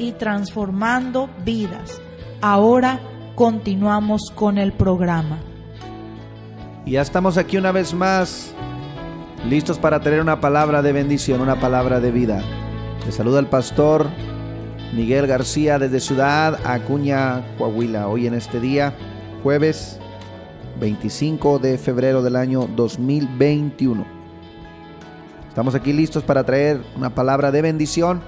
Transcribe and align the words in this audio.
y 0.00 0.12
transformando 0.12 1.28
vidas. 1.44 2.00
Ahora 2.40 3.00
continuamos 3.34 4.32
con 4.34 4.58
el 4.58 4.72
programa. 4.72 5.38
Y 6.86 6.92
ya 6.92 7.02
estamos 7.02 7.36
aquí 7.36 7.58
una 7.58 7.70
vez 7.70 7.92
más, 7.92 8.52
listos 9.48 9.78
para 9.78 10.00
tener 10.00 10.20
una 10.20 10.40
palabra 10.40 10.80
de 10.82 10.92
bendición, 10.92 11.40
una 11.40 11.60
palabra 11.60 12.00
de 12.00 12.10
vida. 12.10 12.42
Le 13.04 13.12
saluda 13.12 13.38
el 13.40 13.46
pastor 13.46 14.08
Miguel 14.94 15.26
García 15.26 15.78
desde 15.78 16.00
Ciudad 16.00 16.58
Acuña, 16.64 17.44
Coahuila. 17.58 18.08
Hoy 18.08 18.26
en 18.26 18.34
este 18.34 18.58
día, 18.58 18.94
jueves 19.42 20.00
25 20.80 21.58
de 21.58 21.76
febrero 21.76 22.22
del 22.22 22.36
año 22.36 22.66
2021. 22.74 24.04
Estamos 25.48 25.74
aquí 25.74 25.92
listos 25.92 26.22
para 26.22 26.44
traer 26.44 26.80
una 26.96 27.10
palabra 27.14 27.50
de 27.50 27.60
bendición. 27.60 28.22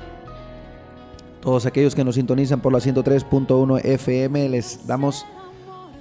Todos 1.43 1.67
aquellos 1.67 1.97
que 1.97 2.05
nos 2.05 2.15
sintonizan 2.15 2.61
por 2.61 2.73
la 2.73 2.79
103.1 2.79 3.85
FM, 3.85 4.48
les 4.48 4.87
damos 4.87 5.27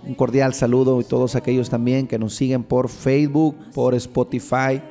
un 0.05 0.13
cordial 0.13 0.53
saludo 0.53 1.01
y 1.01 1.03
todos 1.03 1.35
aquellos 1.35 1.67
también 1.67 2.05
que 2.05 2.19
nos 2.19 2.35
siguen 2.35 2.63
por 2.63 2.89
Facebook, 2.89 3.57
por 3.73 3.95
Spotify. 3.95 4.83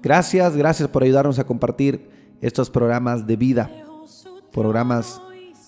Gracias, 0.00 0.56
gracias 0.56 0.88
por 0.88 1.02
ayudarnos 1.02 1.38
a 1.38 1.44
compartir 1.44 2.08
estos 2.40 2.70
programas 2.70 3.26
de 3.26 3.36
vida, 3.36 3.70
programas 4.52 5.20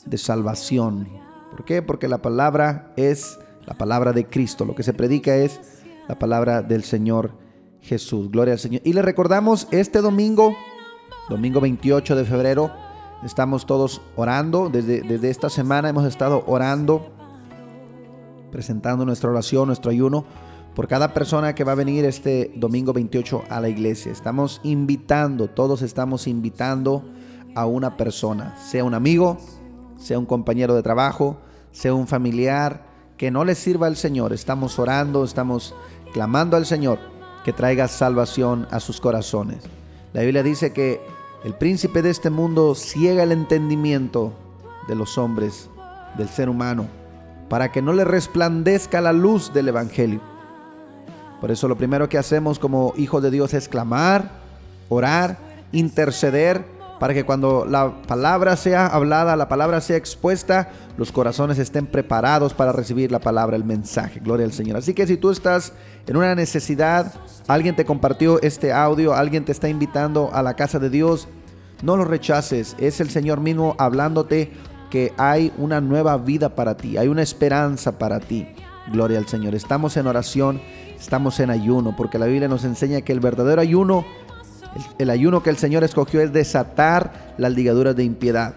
de 0.06 0.17
salvación. 0.17 1.06
¿Por 1.50 1.67
qué? 1.67 1.82
Porque 1.82 2.09
la 2.09 2.22
palabra 2.22 2.94
es 2.97 3.38
la 3.67 3.75
palabra 3.75 4.15
de 4.15 4.25
Cristo. 4.25 4.65
Lo 4.65 4.75
que 4.75 4.82
se 4.82 4.94
predica 4.94 5.37
es 5.37 5.61
la 6.09 6.19
palabra 6.19 6.62
del 6.62 6.84
Señor 6.84 7.32
Jesús. 7.82 8.31
Gloria 8.31 8.55
al 8.55 8.61
Señor. 8.61 8.81
Y 8.82 8.94
le 8.94 9.03
recordamos 9.03 9.69
este 9.71 10.00
domingo, 10.00 10.56
domingo 11.28 11.61
28 11.61 12.17
de 12.17 12.25
febrero, 12.25 12.72
estamos 13.25 13.66
todos 13.66 14.00
orando. 14.16 14.69
Desde, 14.70 15.03
desde 15.03 15.31
esta 15.31 15.50
semana 15.50 15.88
hemos 15.88 16.04
estado 16.04 16.44
orando, 16.47 17.10
presentando 18.50 19.04
nuestra 19.04 19.31
oración, 19.31 19.66
nuestro 19.66 19.91
ayuno 19.91 20.25
por 20.75 20.88
cada 20.88 21.12
persona 21.12 21.54
que 21.54 21.64
va 21.64 21.72
a 21.72 21.76
venir 21.76 22.04
este 22.04 22.53
domingo 22.56 22.92
28 22.92 23.44
a 23.48 23.60
la 23.60 23.69
iglesia. 23.69 24.12
Estamos 24.12 24.60
invitando, 24.62 25.48
todos 25.48 25.82
estamos 25.82 26.26
invitando 26.26 27.04
a 27.54 27.66
una 27.66 27.97
persona, 27.97 28.56
sea 28.56 28.84
un 28.84 28.94
amigo, 28.94 29.38
sea 29.98 30.19
un 30.19 30.26
compañero 30.26 30.75
de 30.75 30.82
trabajo, 30.82 31.38
sea 31.72 31.92
un 31.92 32.06
familiar, 32.06 32.87
que 33.16 33.31
no 33.31 33.44
le 33.44 33.54
sirva 33.54 33.87
al 33.87 33.97
Señor. 33.97 34.32
Estamos 34.32 34.78
orando, 34.78 35.25
estamos 35.25 35.75
clamando 36.12 36.56
al 36.56 36.64
Señor 36.64 36.98
que 37.44 37.52
traiga 37.52 37.88
salvación 37.88 38.66
a 38.70 38.81
sus 38.81 39.00
corazones. 39.00 39.58
La 40.12 40.22
Biblia 40.22 40.42
dice 40.42 40.72
que 40.72 41.00
el 41.45 41.55
príncipe 41.55 42.03
de 42.03 42.11
este 42.11 42.28
mundo 42.28 42.75
ciega 42.75 43.23
el 43.23 43.33
entendimiento 43.33 44.33
de 44.89 44.95
los 44.95 45.17
hombres, 45.17 45.71
del 46.19 46.28
ser 46.28 46.49
humano, 46.49 46.87
para 47.49 47.73
que 47.73 47.81
no 47.81 47.93
le 47.93 48.05
resplandezca 48.05 49.01
la 49.01 49.12
luz 49.12 49.53
del 49.53 49.69
Evangelio. 49.69 50.21
Por 51.41 51.50
eso 51.50 51.69
lo 51.69 51.77
primero 51.77 52.09
que 52.09 52.19
hacemos 52.19 52.59
como 52.59 52.93
hijos 52.97 53.23
de 53.23 53.31
Dios 53.31 53.55
es 53.55 53.69
clamar, 53.69 54.31
orar, 54.91 55.39
interceder, 55.73 56.65
para 57.00 57.15
que 57.15 57.25
cuando 57.25 57.65
la 57.65 58.03
palabra 58.03 58.56
sea 58.56 58.87
hablada, 58.87 59.34
la 59.34 59.49
palabra 59.49 59.81
sea 59.81 59.97
expuesta, 59.97 60.69
los 60.99 61.11
corazones 61.11 61.59
estén 61.59 61.87
preparados 61.87 62.53
para 62.53 62.72
recibir 62.72 63.11
la 63.11 63.21
palabra, 63.21 63.56
el 63.56 63.65
mensaje. 63.65 64.21
Gloria 64.21 64.44
al 64.44 64.53
Señor. 64.53 64.77
Así 64.77 64.93
que 64.93 65.06
si 65.06 65.16
tú 65.16 65.31
estás 65.31 65.72
en 66.06 66.19
una 66.19 66.34
necesidad, 66.34 67.15
alguien 67.49 67.75
te 67.75 67.87
compartió 67.87 68.38
este 68.43 68.71
audio, 68.75 69.15
alguien 69.15 69.47
te 69.47 69.53
está 69.53 69.71
invitando 69.71 70.28
a 70.34 70.43
la 70.43 70.56
casa 70.56 70.78
de 70.78 70.91
Dios, 70.91 71.27
no 71.83 71.97
lo 71.97 72.05
rechaces. 72.05 72.77
Es 72.78 73.00
el 73.00 73.09
Señor 73.09 73.41
mismo 73.41 73.77
hablándote 73.78 74.53
que 74.91 75.15
hay 75.17 75.55
una 75.56 75.81
nueva 75.81 76.19
vida 76.19 76.55
para 76.55 76.77
ti, 76.77 76.99
hay 76.99 77.09
una 77.09 77.22
esperanza 77.22 77.99
para 77.99 78.21
ti. 78.21 78.47
Gloria 78.93 79.17
al 79.17 79.27
Señor. 79.27 79.55
Estamos 79.55 79.97
en 79.97 80.06
oración, 80.06 80.61
estamos 80.99 81.41
en 81.41 81.49
ayuno, 81.49 81.94
porque 81.97 82.19
la 82.19 82.27
Biblia 82.27 82.49
nos 82.49 82.65
enseña 82.65 83.00
que 83.00 83.12
el 83.12 83.21
verdadero 83.21 83.62
ayuno 83.62 84.05
el, 84.98 85.10
ayuno 85.10 85.42
que 85.42 85.50
el 85.50 85.56
Señor 85.56 85.84
escogió 85.84 86.20
es 86.20 86.32
desatar 86.32 87.34
las 87.38 87.53
ligaduras 87.53 87.97
de 87.97 88.04
impiedad. 88.04 88.54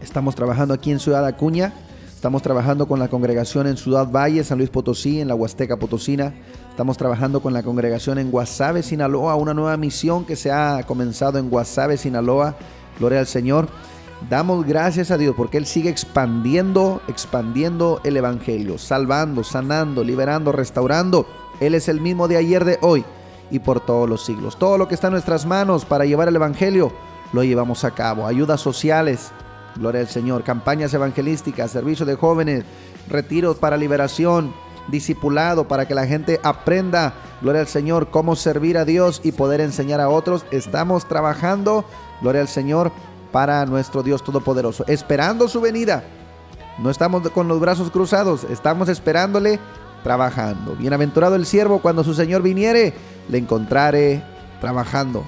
Estamos 0.00 0.34
trabajando 0.34 0.74
aquí 0.74 0.90
en 0.90 1.00
Ciudad 1.00 1.24
Acuña, 1.24 1.72
estamos 2.14 2.42
trabajando 2.42 2.86
con 2.86 2.98
la 2.98 3.08
congregación 3.08 3.66
en 3.66 3.76
Ciudad 3.76 4.10
Valle, 4.10 4.44
San 4.44 4.58
Luis 4.58 4.70
Potosí, 4.70 5.20
en 5.20 5.28
la 5.28 5.34
Huasteca 5.34 5.78
Potosina. 5.78 6.34
Estamos 6.70 6.98
trabajando 6.98 7.40
con 7.40 7.52
la 7.52 7.62
congregación 7.62 8.18
en 8.18 8.30
Guasave, 8.30 8.82
Sinaloa, 8.82 9.36
una 9.36 9.54
nueva 9.54 9.76
misión 9.76 10.26
que 10.26 10.36
se 10.36 10.52
ha 10.52 10.82
comenzado 10.86 11.38
en 11.38 11.48
Guasave, 11.48 11.96
Sinaloa. 11.96 12.56
Gloria 12.98 13.20
al 13.20 13.26
Señor. 13.26 13.68
Damos 14.30 14.66
gracias 14.66 15.10
a 15.10 15.18
Dios 15.18 15.34
porque 15.36 15.58
Él 15.58 15.66
sigue 15.66 15.90
expandiendo, 15.90 17.02
expandiendo 17.06 18.00
el 18.04 18.16
Evangelio, 18.16 18.78
salvando, 18.78 19.44
sanando, 19.44 20.04
liberando, 20.04 20.52
restaurando. 20.52 21.26
Él 21.60 21.74
es 21.74 21.88
el 21.88 22.00
mismo 22.00 22.26
de 22.28 22.36
ayer, 22.36 22.64
de 22.64 22.78
hoy 22.80 23.04
y 23.50 23.58
por 23.58 23.80
todos 23.80 24.08
los 24.08 24.24
siglos. 24.24 24.58
Todo 24.58 24.78
lo 24.78 24.88
que 24.88 24.94
está 24.94 25.08
en 25.08 25.14
nuestras 25.14 25.46
manos 25.46 25.84
para 25.84 26.04
llevar 26.04 26.28
el 26.28 26.36
Evangelio, 26.36 26.92
lo 27.32 27.44
llevamos 27.44 27.84
a 27.84 27.92
cabo. 27.92 28.26
Ayudas 28.26 28.60
sociales, 28.60 29.30
gloria 29.76 30.00
al 30.00 30.08
Señor, 30.08 30.42
campañas 30.42 30.94
evangelísticas, 30.94 31.70
servicio 31.70 32.06
de 32.06 32.16
jóvenes, 32.16 32.64
retiros 33.08 33.56
para 33.56 33.76
liberación, 33.76 34.52
discipulado 34.88 35.68
para 35.68 35.86
que 35.86 35.94
la 35.94 36.06
gente 36.06 36.40
aprenda, 36.42 37.14
gloria 37.40 37.60
al 37.60 37.68
Señor, 37.68 38.10
cómo 38.10 38.36
servir 38.36 38.78
a 38.78 38.84
Dios 38.84 39.20
y 39.24 39.32
poder 39.32 39.60
enseñar 39.60 40.00
a 40.00 40.08
otros. 40.08 40.44
Estamos 40.50 41.06
trabajando, 41.06 41.84
gloria 42.22 42.40
al 42.40 42.48
Señor, 42.48 42.92
para 43.32 43.66
nuestro 43.66 44.02
Dios 44.02 44.22
Todopoderoso, 44.22 44.84
esperando 44.86 45.48
su 45.48 45.60
venida. 45.60 46.04
No 46.78 46.90
estamos 46.90 47.28
con 47.30 47.48
los 47.48 47.58
brazos 47.58 47.90
cruzados, 47.90 48.44
estamos 48.44 48.88
esperándole 48.88 49.58
trabajando. 50.06 50.76
Bienaventurado 50.76 51.34
el 51.34 51.46
siervo 51.46 51.80
cuando 51.80 52.04
su 52.04 52.14
Señor 52.14 52.40
viniere 52.40 52.92
le 53.28 53.38
encontraré 53.38 54.22
trabajando. 54.60 55.24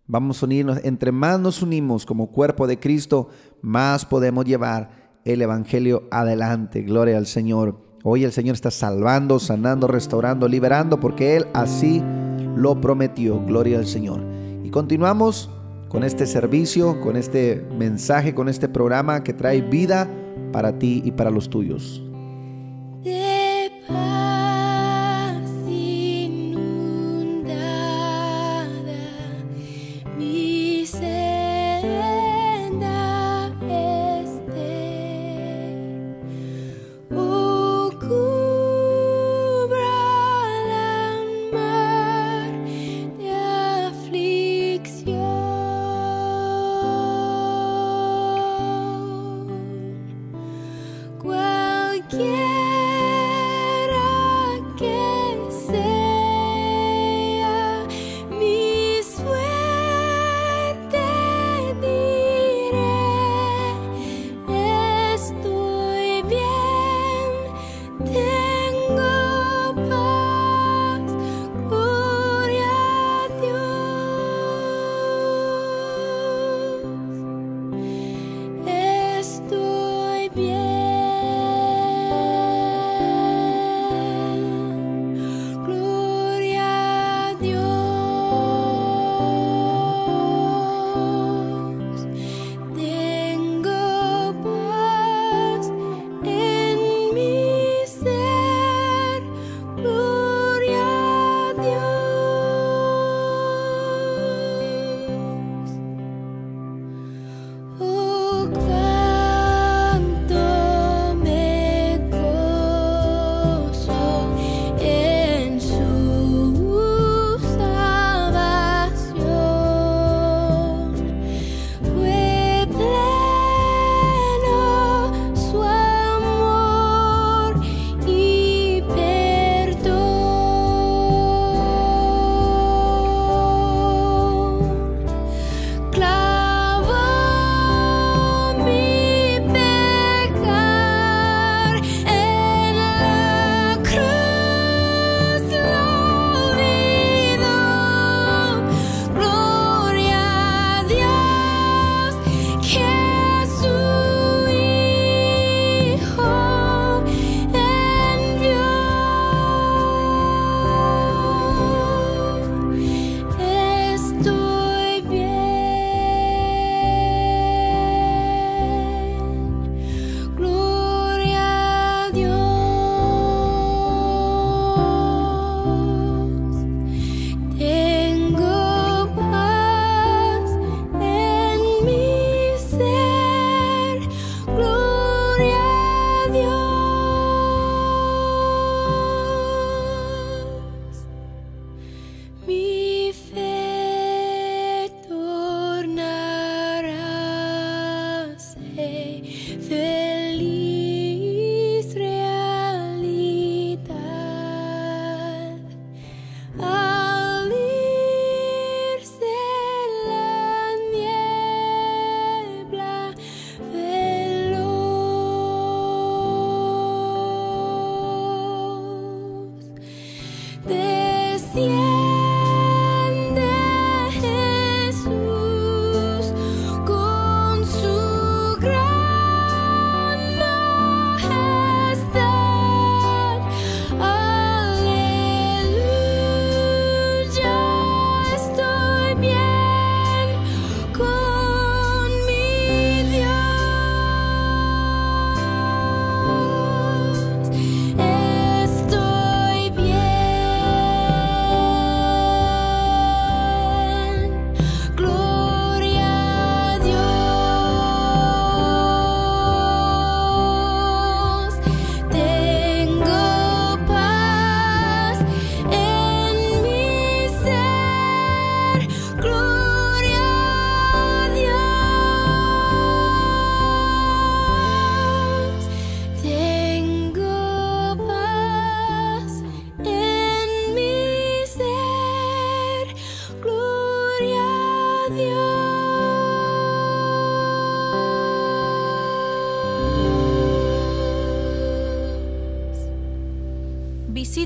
Vamos 0.08 0.42
a 0.42 0.48
unirnos. 0.48 0.80
Entre 0.84 1.12
más 1.12 1.40
nos 1.40 1.62
unimos 1.62 2.04
como 2.06 2.32
cuerpo 2.32 2.66
de 2.68 2.80
Cristo, 2.80 3.30
más 3.62 4.06
podemos 4.06 4.46
llevar 4.46 4.90
el 5.24 5.42
Evangelio 5.42 6.08
adelante. 6.12 6.82
Gloria 6.82 7.18
al 7.18 7.28
Señor. 7.28 7.80
Hoy 8.04 8.24
el 8.24 8.32
Señor 8.32 8.56
está 8.56 8.72
salvando, 8.72 9.40
sanando, 9.40 9.86
restaurando, 9.88 10.48
liberando, 10.48 11.00
porque 11.00 11.36
Él 11.36 11.46
así 11.54 12.02
lo 12.62 12.80
prometió. 12.80 13.44
Gloria 13.46 13.80
al 13.80 13.88
Señor. 13.88 14.22
Y 14.63 14.69
continuamos 14.69 15.50
con 15.90 16.04
este 16.04 16.25
servicio, 16.25 17.02
con 17.02 17.18
este 17.18 17.66
mensaje, 17.78 18.34
con 18.34 18.48
este 18.48 18.69
programa 18.69 19.24
que 19.24 19.34
trae 19.34 19.62
vida 19.62 20.08
para 20.54 20.78
ti 20.78 21.02
y 21.04 21.12
para 21.12 21.31
los 21.31 21.50
tuyos. 21.50 22.02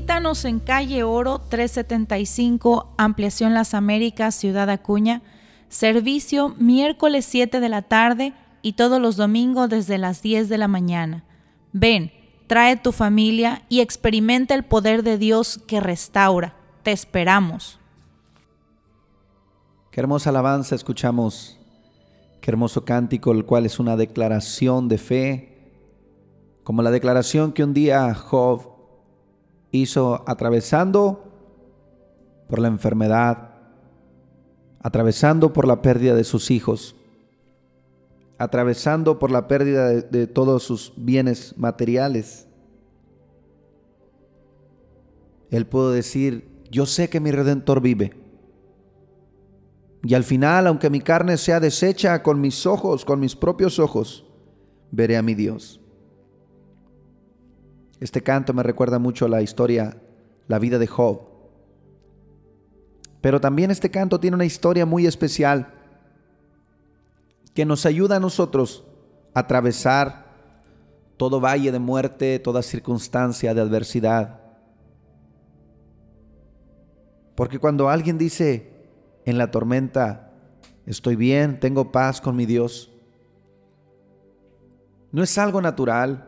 Visítanos 0.06 0.44
en 0.44 0.60
calle 0.60 1.02
Oro 1.02 1.40
375, 1.40 2.94
Ampliación 2.96 3.54
Las 3.54 3.74
Américas, 3.74 4.36
Ciudad 4.36 4.70
Acuña. 4.70 5.20
Servicio 5.68 6.54
miércoles 6.60 7.24
7 7.24 7.58
de 7.58 7.68
la 7.68 7.82
tarde 7.82 8.32
y 8.62 8.74
todos 8.74 9.00
los 9.00 9.16
domingos 9.16 9.68
desde 9.68 9.98
las 9.98 10.22
10 10.22 10.48
de 10.48 10.58
la 10.58 10.68
mañana. 10.68 11.24
Ven, 11.72 12.12
trae 12.46 12.76
tu 12.76 12.92
familia 12.92 13.64
y 13.68 13.80
experimenta 13.80 14.54
el 14.54 14.62
poder 14.62 15.02
de 15.02 15.18
Dios 15.18 15.60
que 15.66 15.80
restaura. 15.80 16.54
Te 16.84 16.92
esperamos. 16.92 17.80
Qué 19.90 19.98
hermosa 19.98 20.30
alabanza 20.30 20.76
escuchamos. 20.76 21.58
Qué 22.40 22.52
hermoso 22.52 22.84
cántico, 22.84 23.32
el 23.32 23.44
cual 23.44 23.66
es 23.66 23.80
una 23.80 23.96
declaración 23.96 24.88
de 24.88 24.98
fe, 24.98 25.72
como 26.62 26.82
la 26.82 26.92
declaración 26.92 27.50
que 27.50 27.64
un 27.64 27.74
día 27.74 28.14
Job 28.14 28.75
hizo 29.70 30.24
atravesando 30.26 31.24
por 32.48 32.58
la 32.58 32.68
enfermedad, 32.68 33.50
atravesando 34.80 35.52
por 35.52 35.66
la 35.66 35.82
pérdida 35.82 36.14
de 36.14 36.24
sus 36.24 36.50
hijos, 36.50 36.96
atravesando 38.38 39.18
por 39.18 39.30
la 39.30 39.48
pérdida 39.48 39.88
de, 39.88 40.26
todos 40.26 40.62
sus 40.62 40.92
bienes 40.96 41.54
materiales. 41.56 42.46
Él 45.50 45.66
pudo 45.66 45.90
decir, 45.92 46.48
yo 46.70 46.86
sé 46.86 47.08
que 47.08 47.20
mi 47.20 47.30
redentor 47.30 47.80
vive 47.80 48.26
y 50.06 50.14
al 50.14 50.22
final, 50.22 50.68
aunque 50.68 50.88
mi 50.88 51.00
carne 51.00 51.36
sea 51.36 51.58
deshecha 51.58 52.22
con 52.22 52.40
mis 52.40 52.64
ojos, 52.64 53.04
con 53.04 53.18
mis 53.18 53.34
propios 53.34 53.80
ojos, 53.80 54.24
veré 54.92 55.16
a 55.16 55.22
mi 55.22 55.34
Dios. 55.34 55.80
Este 58.00 58.22
canto 58.22 58.52
me 58.52 58.62
recuerda 58.62 58.98
mucho 58.98 59.28
la 59.28 59.42
historia, 59.42 59.96
la 60.48 60.58
vida 60.58 60.78
de 60.78 60.86
Job. 60.86 61.20
Pero 63.20 63.40
también 63.40 63.70
este 63.70 63.90
canto 63.90 64.20
tiene 64.20 64.34
una 64.34 64.44
historia 64.44 64.86
muy 64.86 65.06
especial 65.06 65.72
que 67.54 67.64
nos 67.64 67.86
ayuda 67.86 68.16
a 68.16 68.20
nosotros 68.20 68.84
a 69.34 69.40
atravesar 69.40 70.26
todo 71.16 71.40
valle 71.40 71.72
de 71.72 71.78
muerte, 71.78 72.38
toda 72.38 72.62
circunstancia 72.62 73.54
de 73.54 73.62
adversidad. 73.62 74.40
Porque 77.34 77.58
cuando 77.58 77.88
alguien 77.88 78.18
dice, 78.18 78.72
en 79.24 79.38
la 79.38 79.50
tormenta, 79.50 80.32
estoy 80.86 81.16
bien, 81.16 81.58
tengo 81.60 81.92
paz 81.92 82.20
con 82.20 82.36
mi 82.36 82.46
Dios. 82.46 82.92
No 85.12 85.22
es 85.22 85.36
algo 85.38 85.60
natural, 85.60 86.25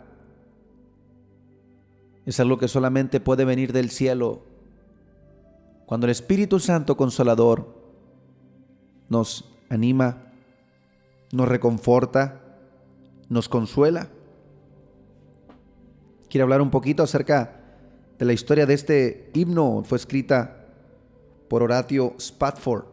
es 2.29 2.41
algo 2.41 2.59
que 2.59 2.69
solamente 2.69 3.21
puede 3.21 3.47
venir 3.47 3.73
del 3.73 3.89
cielo. 3.89 4.43
Cuando 5.87 6.07
el 6.07 6.11
Espíritu 6.11 6.61
Santo 6.61 6.95
Consolador 6.95 7.75
nos 9.09 9.51
anima, 9.71 10.31
nos 11.33 11.49
reconforta, 11.49 12.43
nos 13.31 13.49
consuela. 13.49 14.11
Quiero 16.29 16.45
hablar 16.45 16.61
un 16.61 16.71
poquito 16.71 17.03
acerca 17.03 17.63
de 18.19 18.27
la 18.27 18.35
historia 18.35 18.67
de 18.67 18.75
este 18.75 19.31
himno. 19.33 19.83
Fue 19.87 19.97
escrita 19.97 20.67
por 21.49 21.63
Horatio 21.63 22.15
Spatford, 22.21 22.85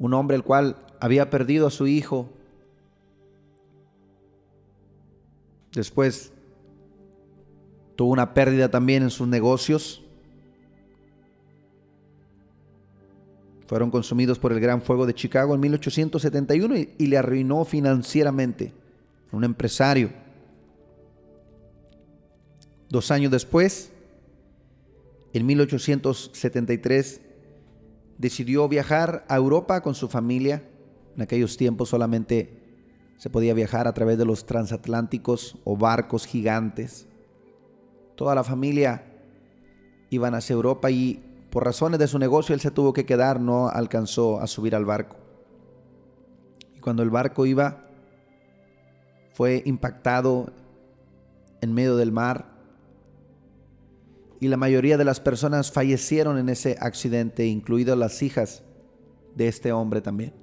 un 0.00 0.12
hombre 0.12 0.34
el 0.34 0.42
cual 0.42 0.84
había 0.98 1.30
perdido 1.30 1.68
a 1.68 1.70
su 1.70 1.86
hijo. 1.86 2.28
Después 5.70 6.33
tuvo 7.96 8.12
una 8.12 8.34
pérdida 8.34 8.70
también 8.70 9.02
en 9.02 9.10
sus 9.10 9.28
negocios. 9.28 10.02
Fueron 13.66 13.90
consumidos 13.90 14.38
por 14.38 14.52
el 14.52 14.60
gran 14.60 14.82
fuego 14.82 15.06
de 15.06 15.14
Chicago 15.14 15.54
en 15.54 15.60
1871 15.60 16.76
y, 16.98 17.06
le 17.06 17.16
arruinó 17.16 17.64
financieramente. 17.64 18.72
Un 19.32 19.44
empresario. 19.44 20.10
Dos 22.88 23.10
años 23.10 23.32
después, 23.32 23.90
en 25.32 25.46
1873, 25.46 27.20
decidió 28.18 28.68
viajar 28.68 29.24
a 29.28 29.36
Europa 29.36 29.80
con 29.80 29.94
su 29.94 30.08
familia. 30.08 30.62
En 31.16 31.22
aquellos 31.22 31.56
tiempos 31.56 31.88
solamente 31.88 32.62
se 33.16 33.30
podía 33.30 33.54
viajar 33.54 33.88
a 33.88 33.94
través 33.94 34.18
de 34.18 34.24
los 34.24 34.46
transatlánticos 34.46 35.56
o 35.64 35.76
barcos 35.76 36.26
gigantes. 36.26 37.06
Toda 38.16 38.34
la 38.34 38.44
familia 38.44 39.04
iban 40.10 40.34
hacia 40.34 40.54
Europa 40.54 40.90
y 40.90 41.22
por 41.50 41.64
razones 41.64 41.98
de 41.98 42.08
su 42.08 42.18
negocio 42.18 42.54
él 42.54 42.60
se 42.60 42.70
tuvo 42.70 42.92
que 42.92 43.06
quedar, 43.06 43.40
no 43.40 43.68
alcanzó 43.68 44.40
a 44.40 44.46
subir 44.46 44.74
al 44.74 44.84
barco. 44.84 45.16
Y 46.76 46.80
cuando 46.80 47.02
el 47.02 47.10
barco 47.10 47.46
iba, 47.46 47.88
fue 49.32 49.62
impactado 49.64 50.52
en 51.60 51.72
medio 51.72 51.96
del 51.96 52.12
mar 52.12 52.54
y 54.40 54.48
la 54.48 54.56
mayoría 54.56 54.98
de 54.98 55.04
las 55.04 55.20
personas 55.20 55.72
fallecieron 55.72 56.38
en 56.38 56.50
ese 56.50 56.76
accidente, 56.78 57.46
incluidas 57.46 57.96
las 57.96 58.22
hijas 58.22 58.62
de 59.34 59.48
este 59.48 59.72
hombre 59.72 60.00
también. 60.00 60.34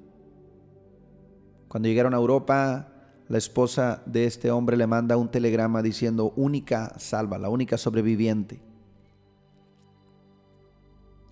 Cuando 1.67 1.87
llegaron 1.87 2.13
a 2.13 2.17
Europa, 2.17 2.90
la 3.31 3.37
esposa 3.37 4.03
de 4.05 4.25
este 4.25 4.51
hombre 4.51 4.75
le 4.75 4.87
manda 4.87 5.15
un 5.15 5.31
telegrama 5.31 5.81
diciendo 5.81 6.33
única 6.35 6.99
salva, 6.99 7.37
la 7.37 7.47
única 7.47 7.77
sobreviviente. 7.77 8.59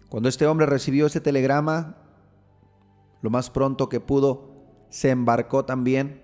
Cuando 0.07 0.29
este 0.29 0.47
hombre 0.47 0.65
recibió 0.65 1.07
ese 1.07 1.19
telegrama, 1.19 1.97
lo 3.21 3.29
más 3.29 3.49
pronto 3.49 3.89
que 3.89 3.99
pudo, 3.99 4.49
se 4.89 5.09
embarcó 5.09 5.65
también. 5.65 6.23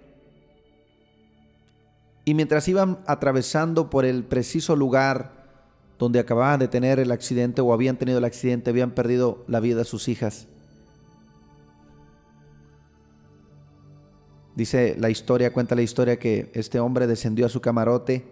Y 2.23 2.35
mientras 2.35 2.69
iban 2.69 2.99
atravesando 3.05 3.89
por 3.89 4.05
el 4.05 4.23
preciso 4.23 4.77
lugar 4.77 5.43
donde 5.99 6.19
acababan 6.19 6.61
de 6.61 6.69
tener 6.69 7.01
el 7.01 7.11
accidente 7.11 7.59
o 7.59 7.73
habían 7.73 7.97
tenido 7.97 8.19
el 8.19 8.23
accidente, 8.23 8.69
habían 8.69 8.91
perdido 8.91 9.43
la 9.49 9.59
vida 9.59 9.79
de 9.79 9.83
sus 9.85 10.07
hijas. 10.07 10.47
Dice 14.55 14.95
la 14.97 15.09
historia, 15.09 15.51
cuenta 15.51 15.75
la 15.75 15.81
historia 15.81 16.17
que 16.17 16.49
este 16.53 16.79
hombre 16.79 17.07
descendió 17.07 17.45
a 17.45 17.49
su 17.49 17.61
camarote, 17.61 18.25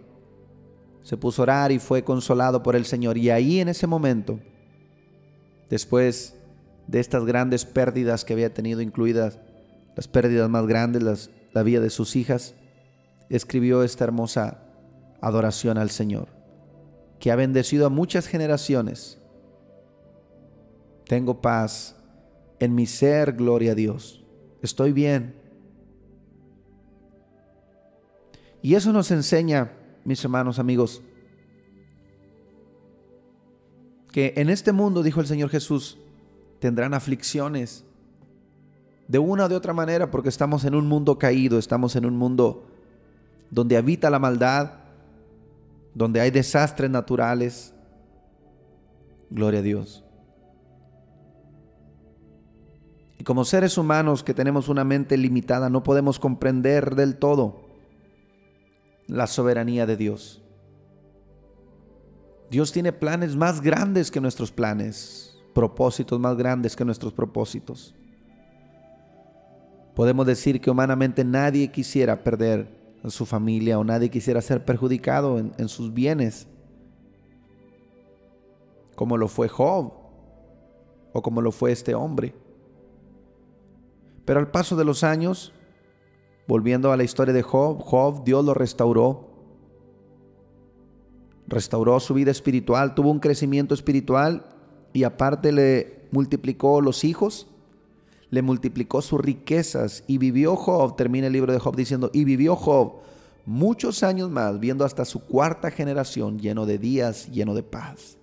se 1.02 1.18
puso 1.18 1.42
a 1.42 1.44
orar 1.44 1.72
y 1.72 1.78
fue 1.78 2.02
consolado 2.02 2.62
por 2.62 2.76
el 2.76 2.86
Señor. 2.86 3.18
Y 3.18 3.28
ahí 3.30 3.60
en 3.60 3.68
ese 3.68 3.86
momento, 3.86 4.40
después 5.68 6.34
de 6.86 7.00
estas 7.00 7.24
grandes 7.24 7.66
pérdidas 7.66 8.24
que 8.24 8.32
había 8.32 8.54
tenido, 8.54 8.80
incluidas 8.80 9.38
las 9.96 10.08
pérdidas 10.08 10.48
más 10.48 10.66
grandes, 10.66 11.30
la 11.52 11.62
vida 11.62 11.80
de 11.80 11.90
sus 11.90 12.16
hijas, 12.16 12.54
escribió 13.28 13.82
esta 13.82 14.04
hermosa 14.04 14.62
adoración 15.20 15.78
al 15.78 15.90
Señor 15.90 16.28
que 17.18 17.30
ha 17.30 17.36
bendecido 17.36 17.86
a 17.86 17.90
muchas 17.90 18.26
generaciones. 18.26 19.18
Tengo 21.06 21.40
paz 21.40 21.96
en 22.58 22.74
mi 22.74 22.86
ser, 22.86 23.32
gloria 23.32 23.72
a 23.72 23.74
Dios. 23.74 24.22
Estoy 24.62 24.92
bien. 24.92 25.43
Y 28.64 28.76
eso 28.76 28.94
nos 28.94 29.10
enseña, 29.10 29.72
mis 30.06 30.24
hermanos, 30.24 30.58
amigos, 30.58 31.02
que 34.10 34.32
en 34.36 34.48
este 34.48 34.72
mundo, 34.72 35.02
dijo 35.02 35.20
el 35.20 35.26
Señor 35.26 35.50
Jesús, 35.50 35.98
tendrán 36.60 36.94
aflicciones 36.94 37.84
de 39.06 39.18
una 39.18 39.44
o 39.44 39.48
de 39.50 39.54
otra 39.54 39.74
manera, 39.74 40.10
porque 40.10 40.30
estamos 40.30 40.64
en 40.64 40.74
un 40.74 40.88
mundo 40.88 41.18
caído, 41.18 41.58
estamos 41.58 41.94
en 41.94 42.06
un 42.06 42.16
mundo 42.16 42.64
donde 43.50 43.76
habita 43.76 44.08
la 44.08 44.18
maldad, 44.18 44.76
donde 45.92 46.22
hay 46.22 46.30
desastres 46.30 46.90
naturales, 46.90 47.74
gloria 49.28 49.60
a 49.60 49.62
Dios. 49.62 50.06
Y 53.18 53.24
como 53.24 53.44
seres 53.44 53.76
humanos 53.76 54.24
que 54.24 54.32
tenemos 54.32 54.70
una 54.70 54.84
mente 54.84 55.18
limitada, 55.18 55.68
no 55.68 55.82
podemos 55.82 56.18
comprender 56.18 56.94
del 56.94 57.16
todo 57.16 57.63
la 59.06 59.26
soberanía 59.26 59.86
de 59.86 59.96
Dios. 59.96 60.42
Dios 62.50 62.72
tiene 62.72 62.92
planes 62.92 63.36
más 63.36 63.60
grandes 63.60 64.10
que 64.10 64.20
nuestros 64.20 64.52
planes, 64.52 65.36
propósitos 65.54 66.20
más 66.20 66.36
grandes 66.36 66.76
que 66.76 66.84
nuestros 66.84 67.12
propósitos. 67.12 67.94
Podemos 69.94 70.26
decir 70.26 70.60
que 70.60 70.70
humanamente 70.70 71.24
nadie 71.24 71.70
quisiera 71.70 72.22
perder 72.22 72.68
su 73.08 73.26
familia 73.26 73.78
o 73.78 73.84
nadie 73.84 74.10
quisiera 74.10 74.40
ser 74.40 74.64
perjudicado 74.64 75.38
en, 75.38 75.52
en 75.58 75.68
sus 75.68 75.92
bienes, 75.92 76.46
como 78.94 79.16
lo 79.16 79.28
fue 79.28 79.48
Job 79.48 79.92
o 81.12 81.22
como 81.22 81.40
lo 81.40 81.52
fue 81.52 81.72
este 81.72 81.94
hombre. 81.94 82.34
Pero 84.24 84.40
al 84.40 84.50
paso 84.50 84.74
de 84.74 84.84
los 84.84 85.04
años, 85.04 85.53
volviendo 86.46 86.92
a 86.92 86.96
la 86.96 87.04
historia 87.04 87.34
de 87.34 87.42
Job, 87.42 87.80
Job 87.82 88.24
Dios 88.24 88.44
lo 88.44 88.54
restauró. 88.54 89.30
Restauró 91.46 92.00
su 92.00 92.14
vida 92.14 92.30
espiritual, 92.30 92.94
tuvo 92.94 93.10
un 93.10 93.20
crecimiento 93.20 93.74
espiritual 93.74 94.46
y 94.92 95.04
aparte 95.04 95.52
le 95.52 96.08
multiplicó 96.10 96.80
los 96.80 97.04
hijos 97.04 97.48
le 98.34 98.42
multiplicó 98.42 99.00
sus 99.00 99.20
riquezas 99.20 100.02
y 100.08 100.18
vivió 100.18 100.56
Job, 100.56 100.96
termina 100.96 101.28
el 101.28 101.32
libro 101.32 101.52
de 101.52 101.60
Job 101.60 101.76
diciendo, 101.76 102.10
y 102.12 102.24
vivió 102.24 102.56
Job 102.56 102.96
muchos 103.46 104.02
años 104.02 104.28
más, 104.28 104.58
viendo 104.58 104.84
hasta 104.84 105.04
su 105.04 105.20
cuarta 105.20 105.70
generación 105.70 106.40
lleno 106.40 106.66
de 106.66 106.78
días, 106.78 107.30
lleno 107.30 107.54
de 107.54 107.62
paz. 107.62 108.18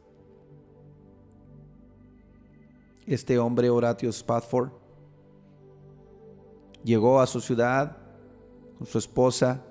Este 3.06 3.40
hombre, 3.40 3.70
Horatio 3.70 4.10
Spafford, 4.10 4.72
llegó 6.84 7.22
a 7.22 7.28
su 7.28 7.40
ciudad 7.40 7.98
su 8.86 8.98
esposa, 8.98 9.64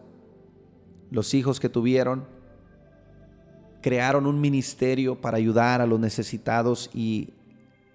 los 1.11 1.35
hijos 1.35 1.61
que 1.61 1.69
tuvieron, 1.69 2.26
crearon 3.83 4.26
un 4.26 4.40
ministerio 4.40 5.21
para 5.21 5.38
ayudar 5.38 5.81
a 5.81 5.87
los 5.87 5.99
necesitados 5.99 6.90
y 6.95 7.35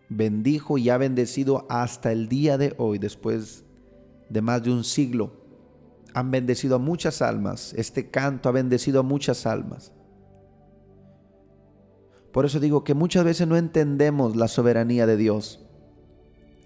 bendijo 0.10 0.78
y 0.78 0.90
ha 0.90 0.98
bendecido 0.98 1.66
hasta 1.70 2.12
el 2.12 2.28
día 2.28 2.58
de 2.58 2.74
hoy, 2.78 2.98
después 3.00 3.64
de 4.30 4.42
más 4.42 4.64
de 4.64 4.72
un 4.72 4.84
siglo. 4.84 5.32
Han 6.14 6.32
bendecido 6.32 6.76
a 6.76 6.80
muchas 6.80 7.22
almas. 7.22 7.74
Este 7.74 8.10
canto 8.10 8.50
ha 8.50 8.52
bendecido 8.52 9.02
a 9.02 9.04
muchas 9.04 9.46
almas. 9.46 9.92
Por 12.32 12.46
eso 12.46 12.60
digo 12.60 12.84
que 12.84 12.94
muchas 12.94 13.24
veces 13.24 13.48
no 13.48 13.56
entendemos 13.56 14.36
la 14.36 14.48
soberanía 14.48 15.06
de 15.06 15.18
Dios. 15.18 15.62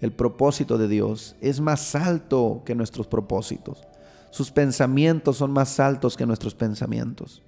El 0.00 0.12
propósito 0.12 0.78
de 0.78 0.88
Dios 0.88 1.36
es 1.40 1.60
más 1.60 1.94
alto 1.94 2.62
que 2.64 2.74
nuestros 2.74 3.06
propósitos. 3.06 3.86
Sus 4.30 4.50
pensamientos 4.50 5.36
son 5.36 5.50
más 5.52 5.80
altos 5.80 6.16
que 6.16 6.26
nuestros 6.26 6.54
pensamientos. 6.54 7.42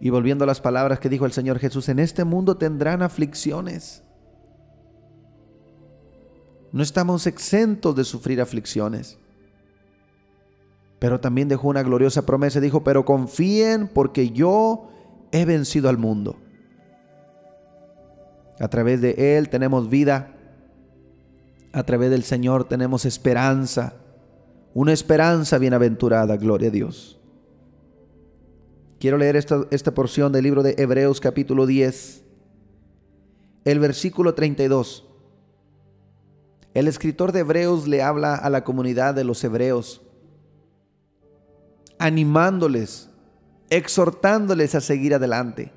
Y 0.00 0.10
volviendo 0.10 0.44
a 0.44 0.46
las 0.46 0.60
palabras 0.60 0.98
que 0.98 1.08
dijo 1.08 1.26
el 1.26 1.32
Señor 1.32 1.58
Jesús, 1.58 1.88
en 1.88 1.98
este 1.98 2.24
mundo 2.24 2.56
tendrán 2.56 3.02
aflicciones. 3.02 4.02
No 6.72 6.82
estamos 6.82 7.26
exentos 7.26 7.94
de 7.94 8.02
sufrir 8.02 8.40
aflicciones. 8.40 9.18
Pero 10.98 11.20
también 11.20 11.48
dejó 11.48 11.68
una 11.68 11.82
gloriosa 11.82 12.24
promesa. 12.24 12.60
Dijo, 12.60 12.82
pero 12.82 13.04
confíen 13.04 13.88
porque 13.88 14.30
yo 14.30 14.88
he 15.30 15.44
vencido 15.44 15.88
al 15.88 15.98
mundo. 15.98 16.36
A 18.58 18.68
través 18.68 19.00
de 19.00 19.36
Él 19.36 19.48
tenemos 19.48 19.88
vida. 19.88 20.34
A 21.72 21.82
través 21.84 22.10
del 22.10 22.22
Señor 22.22 22.64
tenemos 22.64 23.04
esperanza. 23.04 23.94
Una 24.74 24.92
esperanza 24.92 25.58
bienaventurada, 25.58 26.36
gloria 26.36 26.68
a 26.68 26.70
Dios. 26.72 27.20
Quiero 28.98 29.18
leer 29.18 29.36
esta, 29.36 29.66
esta 29.70 29.92
porción 29.92 30.32
del 30.32 30.44
libro 30.44 30.62
de 30.62 30.74
Hebreos 30.78 31.20
capítulo 31.20 31.66
10, 31.66 32.24
el 33.64 33.78
versículo 33.80 34.34
32. 34.34 35.06
El 36.72 36.88
escritor 36.88 37.32
de 37.32 37.40
Hebreos 37.40 37.86
le 37.86 38.02
habla 38.02 38.34
a 38.34 38.48
la 38.48 38.64
comunidad 38.64 39.14
de 39.14 39.24
los 39.24 39.44
hebreos, 39.44 40.00
animándoles, 41.98 43.10
exhortándoles 43.68 44.74
a 44.74 44.80
seguir 44.80 45.14
adelante 45.14 45.72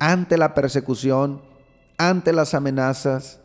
ante 0.00 0.36
la 0.36 0.54
persecución, 0.54 1.42
ante 1.98 2.32
las 2.32 2.54
amenazas, 2.54 3.40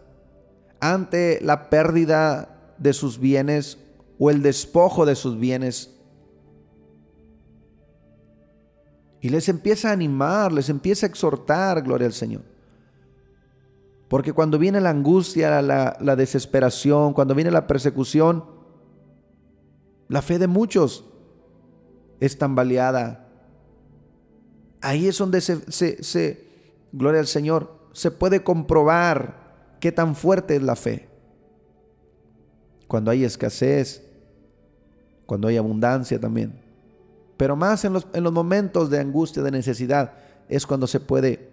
ante 0.80 1.40
la 1.42 1.70
pérdida 1.70 2.76
de 2.78 2.94
sus 2.94 3.20
bienes 3.20 3.78
o 4.24 4.30
el 4.30 4.42
despojo 4.42 5.06
de 5.06 5.16
sus 5.16 5.38
bienes 5.38 5.94
Y 9.24 9.30
les 9.30 9.48
empieza 9.48 9.90
a 9.90 9.94
animar, 9.94 10.52
les 10.52 10.68
empieza 10.68 11.06
a 11.06 11.10
exhortar, 11.10 11.82
gloria 11.82 12.08
al 12.08 12.14
Señor. 12.14 12.42
Porque 14.10 14.34
cuando 14.34 14.60
viene 14.60 14.82
la 14.82 14.90
angustia, 14.90 15.62
la, 15.62 16.16
desesperación, 16.18 17.14
cuando 17.14 17.34
viene 17.34 17.50
la 17.50 17.66
persecución, 17.66 18.44
la 20.10 20.22
fe 20.22 20.40
de 20.40 20.48
muchos 20.48 21.06
es 22.20 22.38
tambaleada. 22.38 23.30
Ahí 24.82 25.08
es 25.08 25.18
donde 25.18 25.40
se, 25.40 25.72
se, 25.72 26.04
se, 26.04 26.46
gloria 26.92 27.22
al 27.22 27.28
Señor, 27.28 27.80
se 27.94 28.12
puede 28.12 28.44
comprobar 28.44 29.78
qué 29.80 29.94
tan 29.94 30.18
fuerte 30.18 30.58
es 30.58 30.64
la 30.64 30.76
fe. 30.76 31.08
Cuando 32.90 33.10
hay 33.10 33.24
escasez, 33.24 34.03
cuando 35.26 35.48
hay 35.48 35.58
abundancia 35.58 36.20
también. 36.20 36.54
Pero 37.38 37.56
más 37.56 37.84
en 37.86 37.94
los, 37.94 38.08
en 38.14 38.24
los 38.24 38.34
momentos 38.34 38.90
de 38.90 39.00
angustia, 39.00 39.44
de 39.44 39.52
necesidad, 39.52 40.14
es 40.50 40.66
cuando 40.66 40.88
se 40.88 41.00
puede 41.00 41.52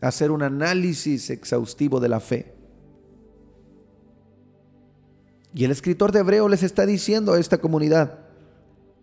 hacer 0.00 0.30
un 0.30 0.42
análisis 0.42 1.30
exhaustivo 1.30 2.00
de 2.00 2.08
la 2.08 2.20
fe. 2.20 2.54
Y 5.54 5.64
el 5.64 5.70
escritor 5.70 6.12
de 6.12 6.20
Hebreo 6.20 6.48
les 6.48 6.62
está 6.62 6.86
diciendo 6.86 7.32
a 7.32 7.40
esta 7.40 7.58
comunidad, 7.58 8.20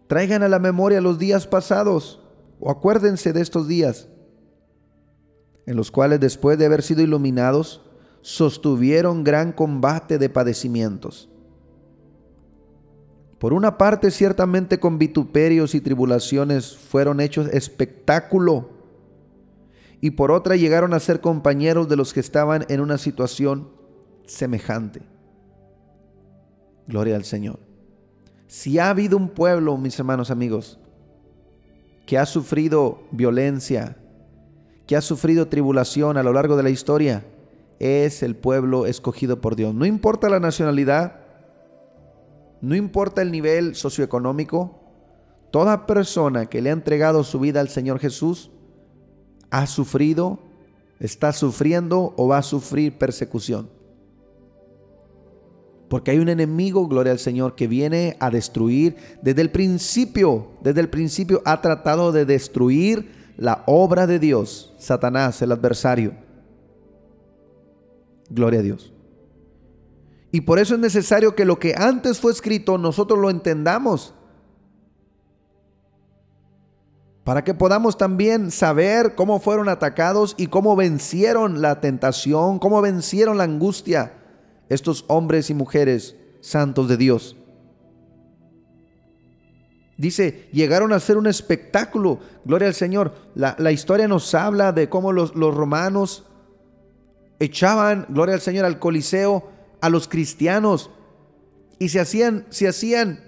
traigan 0.07 0.43
a 0.43 0.49
la 0.49 0.59
memoria 0.59 1.01
los 1.01 1.19
días 1.19 1.47
pasados, 1.47 2.21
o 2.59 2.71
acuérdense 2.71 3.33
de 3.33 3.41
estos 3.41 3.67
días, 3.67 4.07
en 5.65 5.75
los 5.75 5.91
cuales 5.91 6.19
después 6.19 6.57
de 6.57 6.65
haber 6.65 6.81
sido 6.81 7.01
iluminados, 7.01 7.81
sostuvieron 8.21 9.23
gran 9.23 9.51
combate 9.51 10.17
de 10.17 10.29
padecimientos 10.29 11.29
por 13.39 13.53
una 13.53 13.77
parte, 13.77 14.11
ciertamente 14.11 14.79
con 14.79 14.97
vituperios 14.97 15.75
y 15.75 15.81
tribulaciones 15.81 16.75
fueron 16.75 17.19
hechos 17.19 17.47
espectáculo, 17.49 18.69
y 20.01 20.11
por 20.11 20.31
otra 20.31 20.55
llegaron 20.55 20.93
a 20.93 20.99
ser 20.99 21.19
compañeros 21.19 21.89
de 21.89 21.95
los 21.95 22.13
que 22.13 22.19
estaban 22.19 22.65
en 22.69 22.79
una 22.79 22.97
situación 22.97 23.69
semejante. 24.25 25.01
Gloria 26.87 27.15
al 27.15 27.23
Señor. 27.23 27.59
Si 28.47 28.77
ha 28.77 28.89
habido 28.89 29.17
un 29.17 29.29
pueblo, 29.29 29.77
mis 29.77 29.97
hermanos 29.97 30.29
amigos, 30.29 30.79
que 32.05 32.17
ha 32.17 32.25
sufrido 32.25 33.01
violencia, 33.11 33.97
que 34.85 34.95
ha 34.95 35.01
sufrido 35.01 35.47
tribulación 35.47 36.17
a 36.17 36.23
lo 36.23 36.33
largo 36.33 36.55
de 36.55 36.63
la 36.63 36.69
historia, 36.69 37.25
es 37.79 38.21
el 38.23 38.35
pueblo 38.35 38.85
escogido 38.85 39.41
por 39.41 39.55
Dios. 39.55 39.73
No 39.73 39.85
importa 39.85 40.29
la 40.29 40.39
nacionalidad, 40.39 41.24
no 42.65 42.75
importa 42.75 43.21
el 43.21 43.31
nivel 43.31 43.75
socioeconómico, 43.75 44.79
toda 45.51 45.85
persona 45.85 46.47
que 46.47 46.63
le 46.63 46.71
ha 46.71 46.73
entregado 46.73 47.23
su 47.23 47.39
vida 47.39 47.59
al 47.59 47.69
Señor 47.69 47.99
Jesús 47.99 48.49
ha 49.51 49.67
sufrido, 49.67 50.39
está 50.99 51.31
sufriendo 51.31 52.15
o 52.17 52.27
va 52.27 52.39
a 52.39 52.41
sufrir 52.41 52.97
persecución. 52.97 53.69
Porque 55.89 56.09
hay 56.09 56.17
un 56.17 56.27
enemigo, 56.27 56.87
gloria 56.87 57.11
al 57.11 57.19
Señor, 57.19 57.53
que 57.53 57.67
viene 57.67 58.17
a 58.19 58.31
destruir. 58.31 58.95
Desde 59.21 59.43
el 59.43 59.51
principio, 59.51 60.47
desde 60.63 60.81
el 60.81 60.89
principio 60.89 61.43
ha 61.45 61.61
tratado 61.61 62.11
de 62.11 62.25
destruir 62.25 63.11
la 63.37 63.63
obra 63.67 64.07
de 64.07 64.17
Dios, 64.17 64.73
Satanás, 64.79 65.39
el 65.43 65.51
adversario. 65.51 66.15
Gloria 68.31 68.61
a 68.61 68.63
Dios. 68.63 68.94
Y 70.35 70.41
por 70.41 70.59
eso 70.59 70.73
es 70.73 70.81
necesario 70.81 71.33
que 71.33 71.45
lo 71.45 71.59
que 71.59 71.75
antes 71.77 72.19
fue 72.19 72.33
escrito 72.33 72.77
nosotros 72.77 73.17
lo 73.17 73.29
entendamos. 73.29 74.13
Para 77.23 77.45
que 77.45 77.53
podamos 77.53 77.97
también 77.97 78.51
saber 78.51 79.15
cómo 79.15 79.39
fueron 79.39 79.69
atacados 79.69 80.35
y 80.37 80.47
cómo 80.47 80.75
vencieron 80.75 81.61
la 81.61 81.79
tentación, 81.79 82.59
cómo 82.59 82.81
vencieron 82.81 83.37
la 83.37 83.45
angustia 83.45 84.11
estos 84.67 85.05
hombres 85.07 85.49
y 85.49 85.53
mujeres 85.53 86.17
santos 86.41 86.89
de 86.89 86.97
Dios. 86.97 87.37
Dice, 89.97 90.49
llegaron 90.51 90.91
a 90.91 90.99
ser 90.99 91.15
un 91.15 91.27
espectáculo. 91.27 92.19
Gloria 92.43 92.67
al 92.67 92.73
Señor. 92.73 93.13
La, 93.35 93.71
historia 93.71 94.09
nos 94.09 94.35
habla 94.35 94.73
de 94.73 94.89
cómo 94.89 95.13
los, 95.13 95.33
los 95.33 95.55
romanos 95.55 96.25
echaban, 97.39 98.05
gloria 98.09 98.35
al 98.35 98.41
Señor, 98.41 98.65
al 98.65 98.79
Coliseo 98.79 99.54
a 99.85 99.89
los 99.89 100.07
cristianos 100.07 100.89
y 101.77 101.89
se 101.89 101.99
hacían, 101.99 102.47
se 102.49 102.67
hacían 102.67 103.23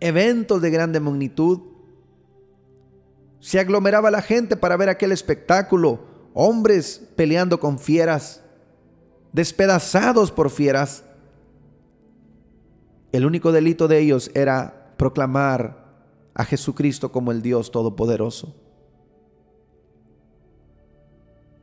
eventos 0.00 0.60
de 0.60 0.68
grande 0.68 1.00
magnitud. 1.00 1.60
Se 3.40 3.58
aglomeraba 3.58 4.10
la 4.10 4.20
gente 4.20 4.58
para 4.58 4.76
ver 4.76 4.90
aquel 4.90 5.12
espectáculo, 5.12 6.00
hombres 6.34 7.00
peleando 7.16 7.58
con 7.58 7.78
fieras, 7.78 8.42
despedazados 9.32 10.30
por 10.30 10.50
fieras. 10.50 11.04
El 13.12 13.24
único 13.24 13.50
delito 13.50 13.88
de 13.88 13.98
ellos 13.98 14.30
era 14.34 14.92
proclamar 14.98 15.86
a 16.34 16.44
Jesucristo 16.44 17.10
como 17.10 17.32
el 17.32 17.40
Dios 17.40 17.70
Todopoderoso. 17.70 18.54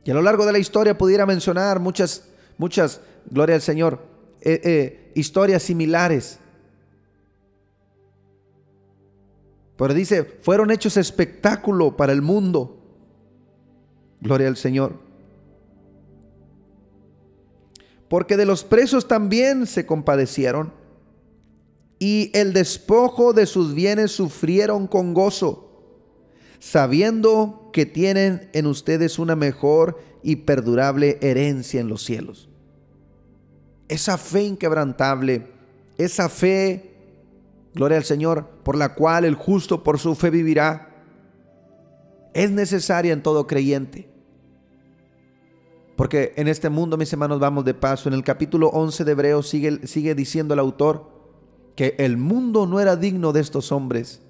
Y 0.02 0.10
a 0.10 0.14
lo 0.14 0.22
largo 0.22 0.46
de 0.46 0.52
la 0.52 0.58
historia 0.58 0.98
pudiera 0.98 1.26
mencionar 1.26 1.78
muchas, 1.78 2.33
muchas 2.58 3.00
gloria 3.30 3.54
al 3.54 3.62
Señor, 3.62 4.00
eh, 4.40 4.60
eh, 4.64 5.12
historias 5.14 5.62
similares. 5.62 6.38
Pero 9.76 9.94
dice, 9.94 10.24
fueron 10.24 10.70
hechos 10.70 10.96
espectáculo 10.96 11.96
para 11.96 12.12
el 12.12 12.22
mundo. 12.22 12.78
Gloria 14.20 14.48
al 14.48 14.56
Señor. 14.56 14.98
Porque 18.08 18.36
de 18.36 18.46
los 18.46 18.62
presos 18.62 19.08
también 19.08 19.66
se 19.66 19.86
compadecieron 19.86 20.72
y 21.98 22.30
el 22.34 22.52
despojo 22.52 23.32
de 23.32 23.46
sus 23.46 23.74
bienes 23.74 24.12
sufrieron 24.12 24.86
con 24.86 25.14
gozo, 25.14 25.63
sabiendo 26.64 27.68
que 27.74 27.84
tienen 27.84 28.48
en 28.54 28.66
ustedes 28.66 29.18
una 29.18 29.36
mejor 29.36 30.00
y 30.22 30.36
perdurable 30.36 31.18
herencia 31.20 31.78
en 31.78 31.88
los 31.88 32.02
cielos. 32.02 32.48
esa 33.86 34.16
fe 34.16 34.44
inquebrantable, 34.44 35.46
esa 35.98 36.30
fe, 36.30 36.94
gloria 37.74 37.98
al 37.98 38.04
Señor, 38.04 38.48
por 38.64 38.76
la 38.76 38.94
cual 38.94 39.26
el 39.26 39.34
justo 39.34 39.84
por 39.84 39.98
su 39.98 40.14
fe 40.14 40.30
vivirá, 40.30 40.88
es 42.32 42.50
necesaria 42.50 43.12
en 43.12 43.22
todo 43.22 43.46
creyente. 43.46 44.08
Porque 45.96 46.32
en 46.36 46.48
este 46.48 46.70
mundo, 46.70 46.96
mis 46.96 47.12
hermanos, 47.12 47.40
vamos 47.40 47.66
de 47.66 47.74
paso. 47.74 48.08
En 48.08 48.14
el 48.14 48.24
capítulo 48.24 48.68
11 48.68 49.04
de 49.04 49.12
Hebreos 49.12 49.48
sigue, 49.50 49.86
sigue 49.86 50.14
diciendo 50.14 50.54
el 50.54 50.60
autor 50.60 51.10
que 51.76 51.94
el 51.98 52.16
mundo 52.16 52.66
no 52.66 52.80
era 52.80 52.96
digno 52.96 53.34
de 53.34 53.42
estos 53.42 53.70
hombres. 53.70 54.23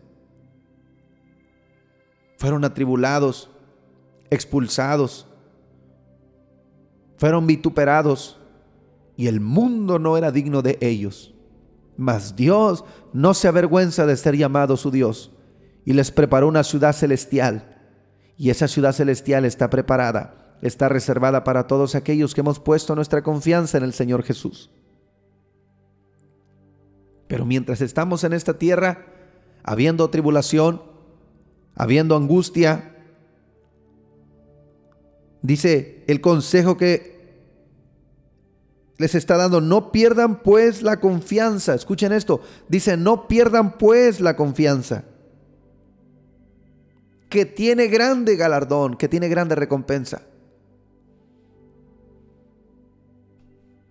Fueron 2.36 2.64
atribulados, 2.64 3.50
expulsados, 4.30 5.26
fueron 7.16 7.46
vituperados 7.46 8.38
y 9.16 9.28
el 9.28 9.40
mundo 9.40 9.98
no 9.98 10.16
era 10.16 10.30
digno 10.30 10.62
de 10.62 10.78
ellos. 10.80 11.34
Mas 11.96 12.34
Dios 12.34 12.84
no 13.12 13.34
se 13.34 13.46
avergüenza 13.46 14.04
de 14.04 14.16
ser 14.16 14.36
llamado 14.36 14.76
su 14.76 14.90
Dios 14.90 15.30
y 15.84 15.92
les 15.92 16.10
preparó 16.10 16.48
una 16.48 16.64
ciudad 16.64 16.92
celestial. 16.92 17.78
Y 18.36 18.50
esa 18.50 18.66
ciudad 18.66 18.92
celestial 18.92 19.44
está 19.44 19.70
preparada 19.70 20.44
está 20.64 20.88
reservada 20.88 21.44
para 21.44 21.66
todos 21.66 21.94
aquellos 21.94 22.34
que 22.34 22.40
hemos 22.40 22.58
puesto 22.58 22.94
nuestra 22.94 23.22
confianza 23.22 23.76
en 23.76 23.84
el 23.84 23.92
Señor 23.92 24.22
Jesús. 24.22 24.70
Pero 27.28 27.44
mientras 27.44 27.82
estamos 27.82 28.24
en 28.24 28.32
esta 28.32 28.54
tierra, 28.54 29.06
habiendo 29.62 30.08
tribulación, 30.08 30.82
habiendo 31.74 32.16
angustia, 32.16 32.94
dice 35.42 36.04
el 36.06 36.20
consejo 36.20 36.76
que 36.76 37.14
les 38.96 39.14
está 39.14 39.36
dando, 39.36 39.60
no 39.60 39.90
pierdan 39.90 40.42
pues 40.42 40.82
la 40.82 41.00
confianza. 41.00 41.74
Escuchen 41.74 42.12
esto, 42.12 42.40
dice, 42.68 42.96
no 42.96 43.26
pierdan 43.26 43.76
pues 43.76 44.20
la 44.20 44.36
confianza, 44.36 45.04
que 47.28 47.44
tiene 47.44 47.88
grande 47.88 48.36
galardón, 48.36 48.96
que 48.96 49.08
tiene 49.08 49.28
grande 49.28 49.54
recompensa. 49.54 50.22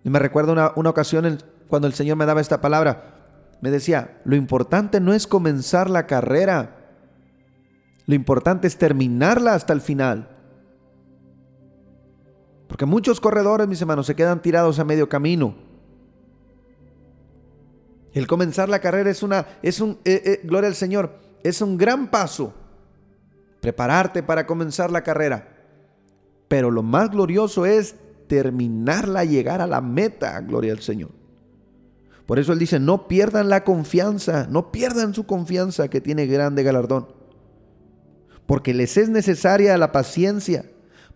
Y 0.06 0.10
me 0.10 0.20
recuerdo 0.20 0.52
una, 0.52 0.72
una 0.76 0.90
ocasión 0.90 1.42
cuando 1.68 1.88
el 1.88 1.94
Señor 1.94 2.18
me 2.18 2.26
daba 2.26 2.42
esta 2.42 2.62
palabra. 2.62 3.58
Me 3.62 3.72
decía, 3.72 4.22
lo 4.26 4.36
importante 4.36 5.00
no 5.00 5.14
es 5.14 5.28
comenzar 5.28 5.90
la 5.90 6.08
carrera. 6.08 6.83
Lo 8.06 8.16
importante 8.16 8.68
es 8.68 8.78
terminarla 8.78 9.54
hasta 9.54 9.74
el 9.74 9.82
final. 9.82 10.30
Porque 12.68 12.86
muchos 12.86 13.20
corredores, 13.20 13.68
mis 13.68 13.82
hermanos, 13.82 14.08
se 14.08 14.16
quedan 14.16 14.42
tirados 14.42 14.80
a 14.80 14.84
medio 14.84 15.08
camino. 15.08 15.56
El 18.14 18.28
comenzar 18.28 18.70
la 18.70 18.80
carrera 18.80 19.10
es 19.10 19.24
una, 19.24 19.46
es 19.62 19.80
un, 19.80 20.00
eh, 20.06 20.22
eh, 20.26 20.42
gloria 20.44 20.68
al 20.68 20.76
Señor, 20.76 21.20
es 21.44 21.62
un 21.62 21.78
gran 21.78 22.10
paso. 22.10 22.54
Prepararte 23.62 24.24
para 24.24 24.46
comenzar 24.46 24.92
la 24.92 25.04
carrera. 25.04 25.48
Pero 26.48 26.70
lo 26.70 26.84
más 26.84 27.10
glorioso 27.10 27.66
es 27.66 27.96
terminarla, 28.28 29.24
llegar 29.24 29.62
a 29.62 29.68
la 29.68 29.82
meta, 29.82 30.40
gloria 30.42 30.74
al 30.74 30.82
Señor. 30.82 31.12
Por 32.26 32.40
eso 32.40 32.54
Él 32.54 32.60
dice, 32.60 32.80
no 32.80 33.08
pierdan 33.08 33.50
la 33.50 33.64
confianza, 33.64 34.48
no 34.50 34.72
pierdan 34.72 35.14
su 35.14 35.26
confianza 35.26 35.88
que 35.88 36.02
tiene 36.02 36.26
grande 36.26 36.64
galardón. 36.64 37.23
Porque 38.54 38.76
les 38.76 38.98
es 38.98 39.10
necesaria 39.10 39.76
la 39.80 39.92
paciencia 39.92 40.66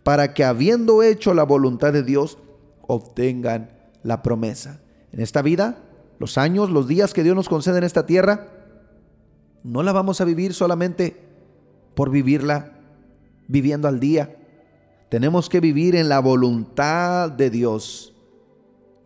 para 0.02 0.34
que 0.34 0.44
habiendo 0.44 1.04
hecho 1.04 1.36
la 1.36 1.44
voluntad 1.44 1.94
de 1.94 2.02
Dios, 2.02 2.40
obtengan 2.88 3.70
la 4.02 4.24
promesa. 4.24 4.82
En 5.12 5.20
esta 5.20 5.44
vida, 5.44 5.78
los 6.18 6.40
años, 6.40 6.72
los 6.72 6.88
días 6.88 7.14
que 7.14 7.22
Dios 7.22 7.36
nos 7.36 7.48
concede 7.48 7.78
en 7.78 7.84
esta 7.84 8.08
tierra, 8.08 8.48
no 9.64 9.84
la 9.84 9.92
vamos 9.92 10.20
a 10.20 10.26
vivir 10.26 10.56
solamente 10.56 11.16
por 11.94 12.10
vivirla 12.10 12.72
viviendo 13.48 13.88
al 13.88 14.00
día, 14.00 14.36
tenemos 15.08 15.48
que 15.48 15.60
vivir 15.60 15.96
en 15.96 16.10
la 16.10 16.18
voluntad 16.18 17.30
de 17.30 17.52
Dios. 17.52 18.16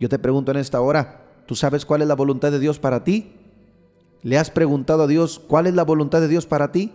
Yo 0.00 0.08
te 0.08 0.18
pregunto 0.18 0.52
en 0.52 0.56
esta 0.56 0.80
hora, 0.80 1.26
¿tú 1.44 1.54
sabes 1.54 1.84
cuál 1.84 2.00
es 2.00 2.08
la 2.08 2.14
voluntad 2.14 2.50
de 2.50 2.60
Dios 2.60 2.78
para 2.78 3.04
ti? 3.04 3.34
¿Le 4.22 4.38
has 4.38 4.50
preguntado 4.50 5.02
a 5.02 5.06
Dios 5.06 5.38
cuál 5.38 5.66
es 5.66 5.74
la 5.74 5.84
voluntad 5.84 6.22
de 6.22 6.28
Dios 6.28 6.46
para 6.46 6.72
ti? 6.72 6.94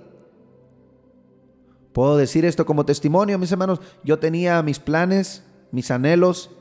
Puedo 1.97 2.15
decir 2.15 2.45
esto 2.45 2.63
como 2.63 2.85
testimonio, 2.85 3.39
mis 3.39 3.51
hermanos. 3.51 3.81
Yo 4.03 4.19
tenía 4.19 4.61
mis 4.61 4.77
planes, 4.77 5.43
mis 5.71 5.89
anhelos. 5.89 6.51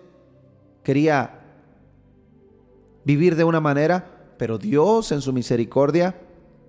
Quería 0.82 1.40
vivir 3.04 3.36
de 3.36 3.44
una 3.44 3.60
manera, 3.60 4.32
pero 4.38 4.56
Dios 4.56 5.12
en 5.12 5.20
su 5.20 5.34
misericordia 5.34 6.18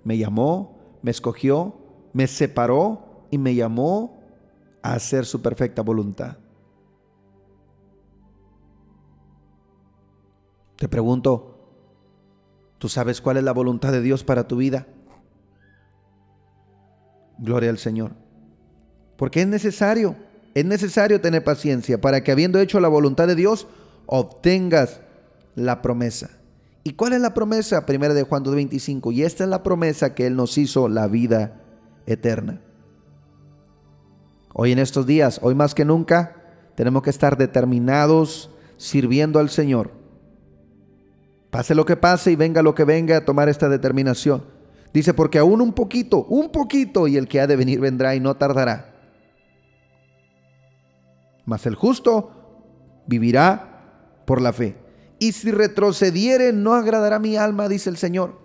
me 0.04 0.18
llamó, 0.18 1.00
me 1.02 1.12
escogió, 1.12 1.78
me 2.12 2.28
separó 2.28 3.26
y 3.32 3.38
me 3.38 3.56
llamó 3.56 4.20
hacer 4.82 5.26
su 5.26 5.42
perfecta 5.42 5.82
voluntad. 5.82 6.36
Te 10.76 10.90
pregunto, 10.90 11.72
¿tú 12.80 12.90
sabes 12.90 13.22
cuál 13.22 13.38
es 13.38 13.46
la 13.46 13.54
voluntad 13.54 13.94
de 13.94 14.02
Dios 14.02 14.26
para 14.26 14.46
tu 14.46 14.58
vida? 14.58 14.88
Gloria 17.38 17.70
al 17.70 17.78
Señor. 17.78 18.27
Porque 19.18 19.42
es 19.42 19.48
necesario, 19.48 20.16
es 20.54 20.66
necesario 20.66 21.20
tener 21.20 21.44
paciencia 21.44 22.00
para 22.00 22.24
que 22.24 22.32
habiendo 22.32 22.60
hecho 22.60 22.80
la 22.80 22.88
voluntad 22.88 23.28
de 23.28 23.36
Dios, 23.36 23.68
obtengas 24.06 25.02
la 25.56 25.82
promesa. 25.82 26.30
¿Y 26.84 26.94
cuál 26.94 27.14
es 27.14 27.20
la 27.20 27.34
promesa? 27.34 27.86
Primera 27.86 28.14
de 28.14 28.24
Juan 28.24 28.46
2.25. 28.46 29.14
Y 29.14 29.24
esta 29.24 29.44
es 29.44 29.50
la 29.50 29.64
promesa 29.64 30.16
que 30.16 30.26
Él 30.28 30.36
nos 30.36 30.58
hizo, 30.58 30.88
la 30.88 31.08
vida 31.08 31.62
eterna. 32.06 32.62
Hoy 34.54 34.72
en 34.72 34.80
estos 34.80 35.06
días, 35.06 35.40
hoy 35.44 35.54
más 35.54 35.76
que 35.76 35.84
nunca, 35.84 36.36
tenemos 36.76 37.04
que 37.04 37.10
estar 37.10 37.38
determinados 37.38 38.50
sirviendo 38.78 39.40
al 39.40 39.50
Señor. 39.50 39.92
Pase 41.50 41.76
lo 41.76 41.86
que 41.86 41.96
pase 41.96 42.32
y 42.32 42.36
venga 42.36 42.62
lo 42.62 42.74
que 42.74 42.84
venga 42.84 43.18
a 43.18 43.26
tomar 43.26 43.50
esta 43.50 43.68
determinación. 43.68 44.46
Dice, 44.94 45.14
porque 45.14 45.40
aún 45.40 45.62
un 45.62 45.74
poquito, 45.74 46.24
un 46.26 46.52
poquito, 46.52 47.08
y 47.08 47.18
el 47.18 47.28
que 47.28 47.42
ha 47.42 47.48
de 47.48 47.56
venir 47.56 47.80
vendrá 47.80 48.16
y 48.16 48.20
no 48.20 48.36
tardará. 48.38 48.97
Mas 51.48 51.66
el 51.66 51.76
justo 51.76 53.04
vivirá 53.08 54.22
por 54.26 54.42
la 54.42 54.52
fe. 54.52 54.76
Y 55.18 55.32
si 55.32 55.50
retrocediere, 55.50 56.52
no 56.52 56.74
agradará 56.74 57.20
mi 57.20 57.38
alma, 57.38 57.70
dice 57.70 57.90
el 57.90 57.96
Señor. 57.96 58.38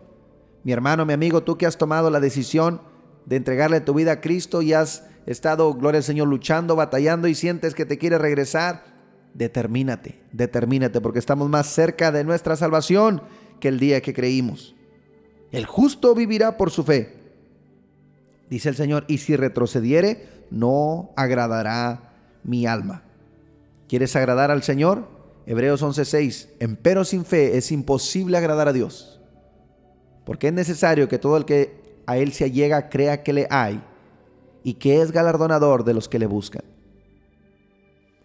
Mi 0.63 0.71
hermano, 0.71 1.05
mi 1.05 1.13
amigo, 1.13 1.43
tú 1.43 1.59
que 1.59 1.67
has 1.67 1.77
tomado 1.77 2.11
la 2.11 2.21
decisión 2.21 2.81
de 3.27 3.35
entregarle 3.37 3.81
tu 3.81 3.93
vida 3.93 4.13
a 4.13 4.21
Cristo 4.21 4.63
y 4.63 4.73
has 4.73 5.05
estado, 5.27 5.75
gloria 5.75 5.99
al 5.99 6.05
Señor, 6.05 6.29
luchando, 6.29 6.77
batallando 6.77 7.27
y 7.27 7.35
sientes 7.35 7.75
que 7.75 7.85
te 7.85 7.99
quiere 7.99 8.19
regresar, 8.19 8.85
determínate, 9.35 10.23
determínate, 10.31 11.01
porque 11.01 11.19
estamos 11.19 11.49
más 11.49 11.67
cerca 11.67 12.13
de 12.13 12.23
nuestra 12.23 12.55
salvación 12.55 13.21
que 13.59 13.67
el 13.67 13.81
día 13.81 14.01
que 14.01 14.15
creímos. 14.15 14.77
El 15.51 15.67
justo 15.67 16.15
vivirá 16.15 16.57
por 16.57 16.71
su 16.71 16.85
fe. 16.85 17.17
Dice 18.49 18.69
el 18.69 18.77
Señor, 18.77 19.05
y 19.09 19.19
si 19.19 19.35
retrocediere, 19.35 20.45
no 20.53 21.11
agradará 21.17 22.12
mi 22.45 22.67
alma. 22.67 23.03
¿Quieres 23.89 24.17
agradar 24.17 24.51
al 24.51 24.63
Señor? 24.63 25.09
Hebreos 25.47 25.83
11:6, 25.83 26.49
empero 26.61 27.05
sin 27.05 27.25
fe 27.25 27.57
es 27.57 27.73
imposible 27.73 28.37
agradar 28.37 28.69
a 28.69 28.73
Dios, 28.73 29.21
porque 30.25 30.49
es 30.49 30.53
necesario 30.53 31.09
que 31.09 31.19
todo 31.19 31.37
el 31.37 31.45
que 31.45 32.01
a 32.07 32.17
Él 32.17 32.33
se 32.33 32.45
allega 32.45 32.89
crea 32.89 33.23
que 33.23 33.33
le 33.33 33.47
hay 33.51 33.83
y 34.63 34.75
que 34.75 35.03
es 35.03 35.11
galardonador 35.11 35.85
de 35.85 35.95
los 35.95 36.09
que 36.09 36.19
le 36.19 36.27
buscan. 36.27 36.63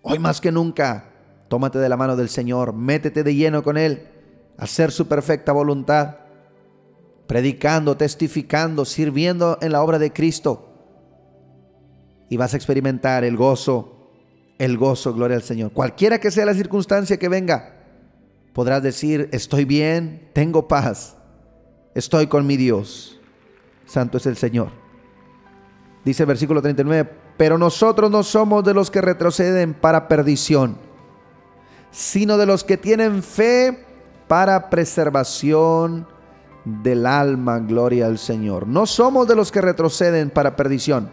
Hoy 0.04 0.20
más 0.20 0.40
que 0.40 0.52
nunca, 0.52 1.10
tómate 1.48 1.80
de 1.80 1.90
la 1.90 1.98
mano 1.98 2.16
del 2.16 2.30
Señor, 2.30 2.74
métete 2.74 3.24
de 3.24 3.36
lleno 3.36 3.64
con 3.64 3.78
Él, 3.78 4.08
hacer 4.58 4.92
su 4.92 5.08
perfecta 5.08 5.52
voluntad, 5.52 6.18
predicando, 7.28 7.98
testificando, 7.98 8.86
sirviendo 8.86 9.58
en 9.62 9.72
la 9.72 9.82
obra 9.82 10.00
de 10.00 10.14
Cristo. 10.14 10.70
Y 12.30 12.38
vas 12.38 12.54
a 12.54 12.58
experimentar 12.58 13.24
el 13.24 13.36
gozo, 13.36 13.97
el 14.58 14.78
gozo, 14.78 15.14
gloria 15.14 15.38
al 15.38 15.44
Señor. 15.44 15.72
Cualquiera 15.72 16.20
que 16.20 16.32
sea 16.32 16.46
la 16.46 16.54
circunstancia 16.54 17.18
que 17.18 17.30
venga, 17.30 17.74
podrás 18.54 18.82
decir, 18.82 19.30
estoy 19.32 19.66
bien, 19.66 20.30
tengo 20.34 20.68
paz, 20.68 21.16
estoy 21.94 22.28
con 22.28 22.48
mi 22.48 22.58
Dios. 22.58 23.20
Santo 23.86 24.18
es 24.18 24.26
el 24.26 24.38
Señor. 24.38 24.70
Dice 26.04 26.24
el 26.24 26.28
versículo 26.28 26.62
39, 26.62 27.10
pero 27.38 27.58
nosotros 27.58 28.10
no 28.10 28.24
somos 28.24 28.64
de 28.64 28.74
los 28.74 28.90
que 28.90 29.02
retroceden 29.02 29.74
para 29.74 30.08
perdición, 30.08 30.78
sino 31.92 32.38
de 32.38 32.46
los 32.46 32.64
que 32.64 32.78
tienen 32.78 33.22
fe 33.22 33.86
para 34.28 34.70
preservación 34.70 36.08
del 36.66 37.06
alma, 37.06 37.60
gloria 37.60 38.08
al 38.08 38.18
Señor. 38.18 38.68
No 38.68 38.86
somos 38.86 39.28
de 39.28 39.36
los 39.36 39.52
que 39.52 39.62
retroceden 39.62 40.30
para 40.30 40.56
perdición, 40.56 41.10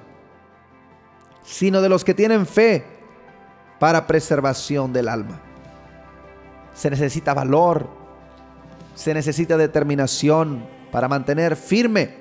sino 1.44 1.80
de 1.80 1.88
los 1.88 2.04
que 2.04 2.14
tienen 2.14 2.46
fe 2.46 2.93
para 3.84 4.06
preservación 4.06 4.94
del 4.94 5.10
alma. 5.10 5.42
Se 6.72 6.88
necesita 6.88 7.34
valor, 7.34 7.86
se 8.94 9.12
necesita 9.12 9.58
determinación 9.58 10.66
para 10.90 11.06
mantener 11.06 11.54
firme, 11.54 12.14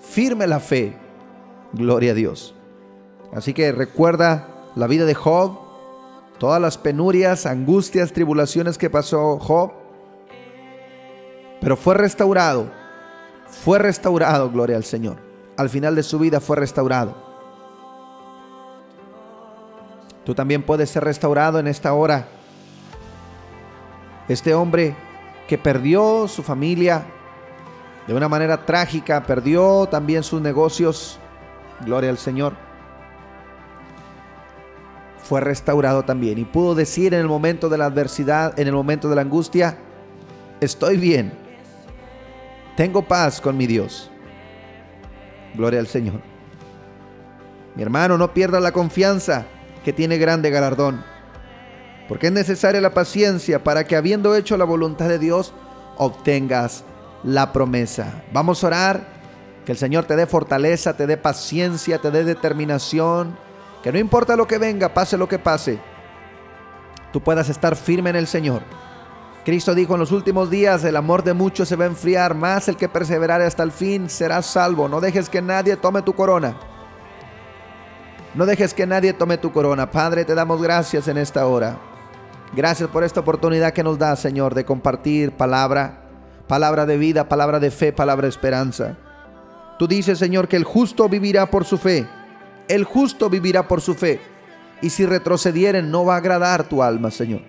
firme 0.00 0.46
la 0.46 0.58
fe. 0.58 0.96
Gloria 1.74 2.12
a 2.12 2.14
Dios. 2.14 2.54
Así 3.30 3.52
que 3.52 3.72
recuerda 3.72 4.48
la 4.74 4.86
vida 4.86 5.04
de 5.04 5.12
Job, 5.12 5.58
todas 6.38 6.62
las 6.62 6.78
penurias, 6.78 7.44
angustias, 7.44 8.14
tribulaciones 8.14 8.78
que 8.78 8.88
pasó 8.88 9.38
Job, 9.38 9.70
pero 11.60 11.76
fue 11.76 11.94
restaurado, 11.94 12.70
fue 13.48 13.78
restaurado, 13.78 14.50
gloria 14.50 14.76
al 14.76 14.84
Señor. 14.84 15.18
Al 15.58 15.68
final 15.68 15.94
de 15.94 16.04
su 16.04 16.18
vida 16.18 16.40
fue 16.40 16.56
restaurado. 16.56 17.31
Tú 20.24 20.34
también 20.34 20.62
puedes 20.62 20.90
ser 20.90 21.04
restaurado 21.04 21.58
en 21.58 21.66
esta 21.66 21.92
hora. 21.94 22.28
Este 24.28 24.54
hombre 24.54 24.94
que 25.48 25.58
perdió 25.58 26.28
su 26.28 26.42
familia 26.42 27.04
de 28.06 28.14
una 28.14 28.28
manera 28.28 28.64
trágica, 28.64 29.22
perdió 29.24 29.86
también 29.86 30.22
sus 30.22 30.40
negocios, 30.40 31.18
gloria 31.84 32.10
al 32.10 32.18
Señor 32.18 32.54
fue 35.22 35.40
restaurado 35.40 36.04
también 36.04 36.38
y 36.38 36.44
pudo 36.44 36.74
decir 36.74 37.14
en 37.14 37.20
el 37.20 37.26
momento 37.28 37.68
de 37.68 37.78
la 37.78 37.86
adversidad, 37.86 38.58
en 38.58 38.68
el 38.68 38.74
momento 38.74 39.08
de 39.08 39.16
la 39.16 39.22
angustia, 39.22 39.78
estoy 40.60 40.96
bien, 40.98 41.32
tengo 42.76 43.02
paz 43.02 43.40
con 43.40 43.56
mi 43.56 43.66
Dios. 43.66 44.10
Gloria 45.54 45.80
al 45.80 45.86
Señor. 45.86 46.20
Mi 47.74 47.82
hermano, 47.82 48.18
no 48.18 48.34
pierda 48.34 48.60
la 48.60 48.72
confianza 48.72 49.46
que 49.84 49.92
tiene 49.92 50.18
grande 50.18 50.50
galardón, 50.50 51.04
porque 52.08 52.28
es 52.28 52.32
necesaria 52.32 52.80
la 52.80 52.94
paciencia 52.94 53.62
para 53.62 53.84
que 53.84 53.96
habiendo 53.96 54.34
hecho 54.34 54.56
la 54.56 54.64
voluntad 54.64 55.08
de 55.08 55.18
Dios, 55.18 55.52
obtengas 55.96 56.84
la 57.24 57.52
promesa. 57.52 58.22
Vamos 58.32 58.62
a 58.62 58.66
orar, 58.68 59.22
que 59.64 59.72
el 59.72 59.78
Señor 59.78 60.04
te 60.04 60.16
dé 60.16 60.26
fortaleza, 60.26 60.96
te 60.96 61.06
dé 61.06 61.16
paciencia, 61.16 61.98
te 61.98 62.10
dé 62.10 62.24
determinación 62.24 63.36
que 63.82 63.92
no 63.92 63.98
importa 63.98 64.36
lo 64.36 64.46
que 64.46 64.58
venga, 64.58 64.94
pase 64.94 65.16
lo 65.16 65.28
que 65.28 65.38
pase, 65.38 65.78
tú 67.12 67.20
puedas 67.20 67.48
estar 67.48 67.74
firme 67.76 68.10
en 68.10 68.16
el 68.16 68.26
Señor. 68.26 68.62
Cristo 69.44 69.74
dijo 69.74 69.94
en 69.94 70.00
los 70.00 70.12
últimos 70.12 70.50
días, 70.50 70.84
el 70.84 70.94
amor 70.94 71.24
de 71.24 71.32
muchos 71.32 71.68
se 71.68 71.74
va 71.74 71.84
a 71.84 71.88
enfriar, 71.88 72.34
más 72.34 72.68
el 72.68 72.76
que 72.76 72.88
perseverare 72.88 73.44
hasta 73.44 73.64
el 73.64 73.72
fin 73.72 74.08
será 74.08 74.40
salvo. 74.40 74.88
No 74.88 75.00
dejes 75.00 75.28
que 75.28 75.42
nadie 75.42 75.76
tome 75.76 76.02
tu 76.02 76.12
corona. 76.12 76.54
No 78.34 78.46
dejes 78.46 78.72
que 78.72 78.86
nadie 78.86 79.12
tome 79.12 79.36
tu 79.36 79.52
corona. 79.52 79.90
Padre, 79.90 80.24
te 80.24 80.34
damos 80.34 80.62
gracias 80.62 81.06
en 81.06 81.18
esta 81.18 81.46
hora. 81.46 81.78
Gracias 82.54 82.88
por 82.88 83.04
esta 83.04 83.20
oportunidad 83.20 83.72
que 83.72 83.82
nos 83.82 83.98
da, 83.98 84.16
Señor, 84.16 84.54
de 84.54 84.64
compartir 84.64 85.32
palabra, 85.32 86.04
palabra 86.46 86.86
de 86.86 86.96
vida, 86.96 87.28
palabra 87.28 87.60
de 87.60 87.70
fe, 87.70 87.92
palabra 87.92 88.22
de 88.22 88.30
esperanza. 88.30 88.96
Tú 89.78 89.86
dices, 89.86 90.18
Señor, 90.18 90.48
que 90.48 90.56
el 90.56 90.64
justo 90.64 91.08
vivirá 91.08 91.46
por 91.50 91.64
su 91.64 91.76
fe. 91.76 92.06
El 92.68 92.84
justo 92.84 93.28
vivirá 93.28 93.68
por 93.68 93.82
su 93.82 93.94
fe. 93.94 94.20
Y 94.80 94.90
si 94.90 95.04
retrocedieren, 95.04 95.90
no 95.90 96.04
va 96.04 96.14
a 96.14 96.18
agradar 96.18 96.64
tu 96.64 96.82
alma, 96.82 97.10
Señor. 97.10 97.42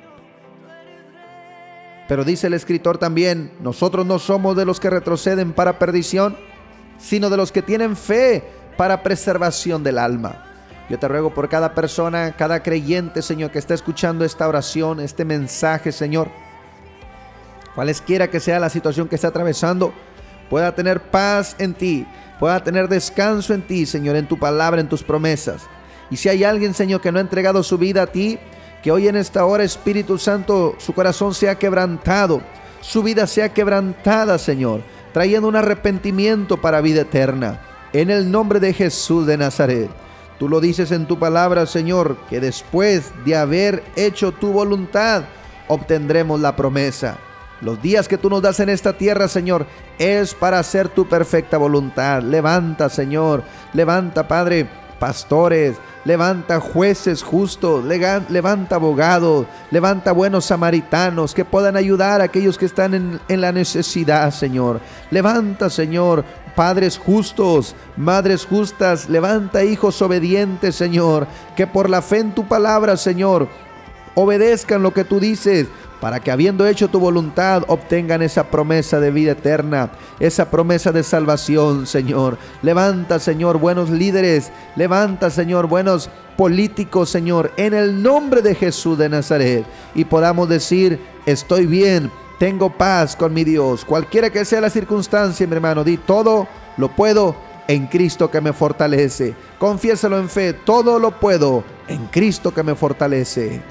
Pero 2.09 2.25
dice 2.25 2.47
el 2.47 2.53
escritor 2.53 2.97
también, 2.97 3.53
nosotros 3.61 4.05
no 4.05 4.19
somos 4.19 4.57
de 4.57 4.65
los 4.65 4.79
que 4.81 4.89
retroceden 4.89 5.53
para 5.53 5.79
perdición, 5.79 6.35
sino 6.97 7.29
de 7.29 7.37
los 7.37 7.51
que 7.53 7.61
tienen 7.61 7.95
fe 7.95 8.43
para 8.77 9.01
preservación 9.01 9.83
del 9.83 9.97
alma. 9.97 10.52
Yo 10.89 10.99
te 10.99 11.07
ruego 11.07 11.33
por 11.33 11.49
cada 11.49 11.73
persona, 11.73 12.33
cada 12.37 12.61
creyente, 12.61 13.21
Señor, 13.21 13.51
que 13.51 13.59
está 13.59 13.73
escuchando 13.73 14.25
esta 14.25 14.47
oración, 14.47 14.99
este 14.99 15.23
mensaje, 15.23 15.91
Señor. 15.91 16.29
Cualesquiera 17.73 18.29
que 18.29 18.39
sea 18.39 18.59
la 18.59 18.69
situación 18.69 19.07
que 19.07 19.15
está 19.15 19.29
atravesando, 19.29 19.93
pueda 20.49 20.75
tener 20.75 21.01
paz 21.01 21.55
en 21.57 21.73
ti, 21.73 22.05
pueda 22.39 22.63
tener 22.63 22.87
descanso 22.87 23.53
en 23.53 23.61
ti, 23.61 23.85
Señor, 23.85 24.15
en 24.15 24.27
tu 24.27 24.37
palabra, 24.37 24.81
en 24.81 24.89
tus 24.89 25.03
promesas. 25.03 25.63
Y 26.11 26.17
si 26.17 26.29
hay 26.29 26.43
alguien, 26.43 26.73
Señor, 26.73 27.01
que 27.01 27.11
no 27.11 27.17
ha 27.17 27.21
entregado 27.21 27.63
su 27.63 27.77
vida 27.77 28.03
a 28.03 28.07
ti, 28.07 28.37
que 28.83 28.91
hoy 28.91 29.07
en 29.07 29.15
esta 29.15 29.45
hora, 29.45 29.63
Espíritu 29.63 30.17
Santo, 30.17 30.75
su 30.77 30.93
corazón 30.93 31.33
sea 31.33 31.55
quebrantado, 31.55 32.41
su 32.81 33.01
vida 33.01 33.25
sea 33.25 33.49
quebrantada, 33.49 34.37
Señor, 34.37 34.81
trayendo 35.13 35.47
un 35.47 35.55
arrepentimiento 35.55 36.59
para 36.59 36.81
vida 36.81 37.01
eterna. 37.01 37.61
En 37.93 38.09
el 38.09 38.29
nombre 38.29 38.59
de 38.59 38.73
Jesús 38.73 39.25
de 39.25 39.37
Nazaret. 39.37 39.89
Tú 40.39 40.49
lo 40.49 40.59
dices 40.59 40.91
en 40.91 41.05
tu 41.05 41.19
palabra, 41.19 41.65
Señor, 41.65 42.17
que 42.29 42.39
después 42.39 43.11
de 43.25 43.35
haber 43.35 43.83
hecho 43.95 44.31
tu 44.31 44.51
voluntad, 44.51 45.23
obtendremos 45.67 46.39
la 46.39 46.55
promesa. 46.55 47.17
Los 47.61 47.81
días 47.81 48.09
que 48.09 48.17
tú 48.17 48.29
nos 48.29 48.41
das 48.41 48.59
en 48.59 48.67
esta 48.67 48.93
tierra, 48.93 49.29
Señor, 49.29 49.65
es 49.97 50.33
para 50.33 50.59
hacer 50.59 50.89
tu 50.89 51.07
perfecta 51.07 51.57
voluntad. 51.57 52.21
Levanta, 52.21 52.89
Señor. 52.89 53.43
Levanta, 53.71 54.27
Padre, 54.27 54.67
pastores. 54.99 55.77
Levanta 56.03 56.59
jueces 56.59 57.23
justos. 57.23 57.85
Levanta 57.85 58.75
abogados. 58.75 59.45
Levanta 59.71 60.11
buenos 60.11 60.43
samaritanos 60.43 61.33
que 61.33 61.45
puedan 61.45 61.77
ayudar 61.77 62.19
a 62.19 62.25
aquellos 62.25 62.57
que 62.57 62.65
están 62.65 62.93
en, 62.95 63.21
en 63.29 63.39
la 63.39 63.53
necesidad, 63.53 64.29
Señor. 64.31 64.81
Levanta, 65.09 65.69
Señor, 65.69 66.25
padres 66.55 66.97
justos, 66.97 67.75
madres 67.97 68.45
justas. 68.45 69.09
Levanta 69.09 69.63
hijos 69.63 70.01
obedientes, 70.01 70.75
Señor. 70.75 71.27
Que 71.55 71.67
por 71.67 71.89
la 71.89 72.01
fe 72.01 72.19
en 72.19 72.33
tu 72.33 72.47
palabra, 72.47 72.97
Señor, 72.97 73.47
obedezcan 74.15 74.83
lo 74.83 74.93
que 74.93 75.03
tú 75.03 75.19
dices 75.19 75.67
para 76.03 76.19
que 76.19 76.31
habiendo 76.31 76.67
hecho 76.67 76.89
tu 76.89 76.99
voluntad 76.99 77.63
obtengan 77.69 78.21
esa 78.21 78.51
promesa 78.51 78.99
de 78.99 79.09
vida 79.09 79.31
eterna, 79.31 79.89
esa 80.19 80.51
promesa 80.51 80.91
de 80.91 81.01
salvación, 81.01 81.87
Señor. 81.87 82.37
Levanta, 82.61 83.19
Señor, 83.19 83.57
buenos 83.57 83.89
líderes, 83.89 84.51
levanta, 84.75 85.29
Señor, 85.29 85.67
buenos 85.67 86.09
políticos, 86.35 87.09
Señor, 87.09 87.53
en 87.55 87.73
el 87.73 88.03
nombre 88.03 88.41
de 88.41 88.53
Jesús 88.53 88.97
de 88.97 89.07
Nazaret, 89.07 89.63
y 89.95 90.03
podamos 90.03 90.49
decir, 90.49 90.99
estoy 91.25 91.67
bien, 91.67 92.11
tengo 92.39 92.69
paz 92.69 93.15
con 93.15 93.33
mi 93.33 93.43
Dios, 93.43 93.85
cualquiera 93.85 94.29
que 94.29 94.45
sea 94.45 94.61
la 94.61 94.69
circunstancia, 94.69 95.47
mi 95.47 95.53
hermano, 95.53 95.83
di 95.83 95.97
todo 95.97 96.47
lo 96.77 96.89
puedo 96.89 97.35
en 97.67 97.87
Cristo 97.87 98.29
que 98.29 98.41
me 98.41 98.53
fortalece. 98.53 99.35
Confiésalo 99.59 100.17
en 100.19 100.29
fe, 100.29 100.53
todo 100.53 100.99
lo 100.99 101.19
puedo 101.19 101.63
en 101.87 102.07
Cristo 102.07 102.53
que 102.53 102.63
me 102.63 102.75
fortalece. 102.75 103.61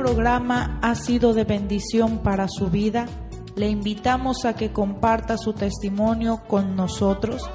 programa 0.00 0.78
ha 0.80 0.94
sido 0.94 1.34
de 1.34 1.44
bendición 1.44 2.18
para 2.18 2.48
su 2.48 2.70
vida, 2.70 3.06
le 3.54 3.68
invitamos 3.68 4.46
a 4.46 4.54
que 4.54 4.72
comparta 4.72 5.36
su 5.36 5.52
testimonio 5.52 6.40
con 6.48 6.74
nosotros 6.74 7.48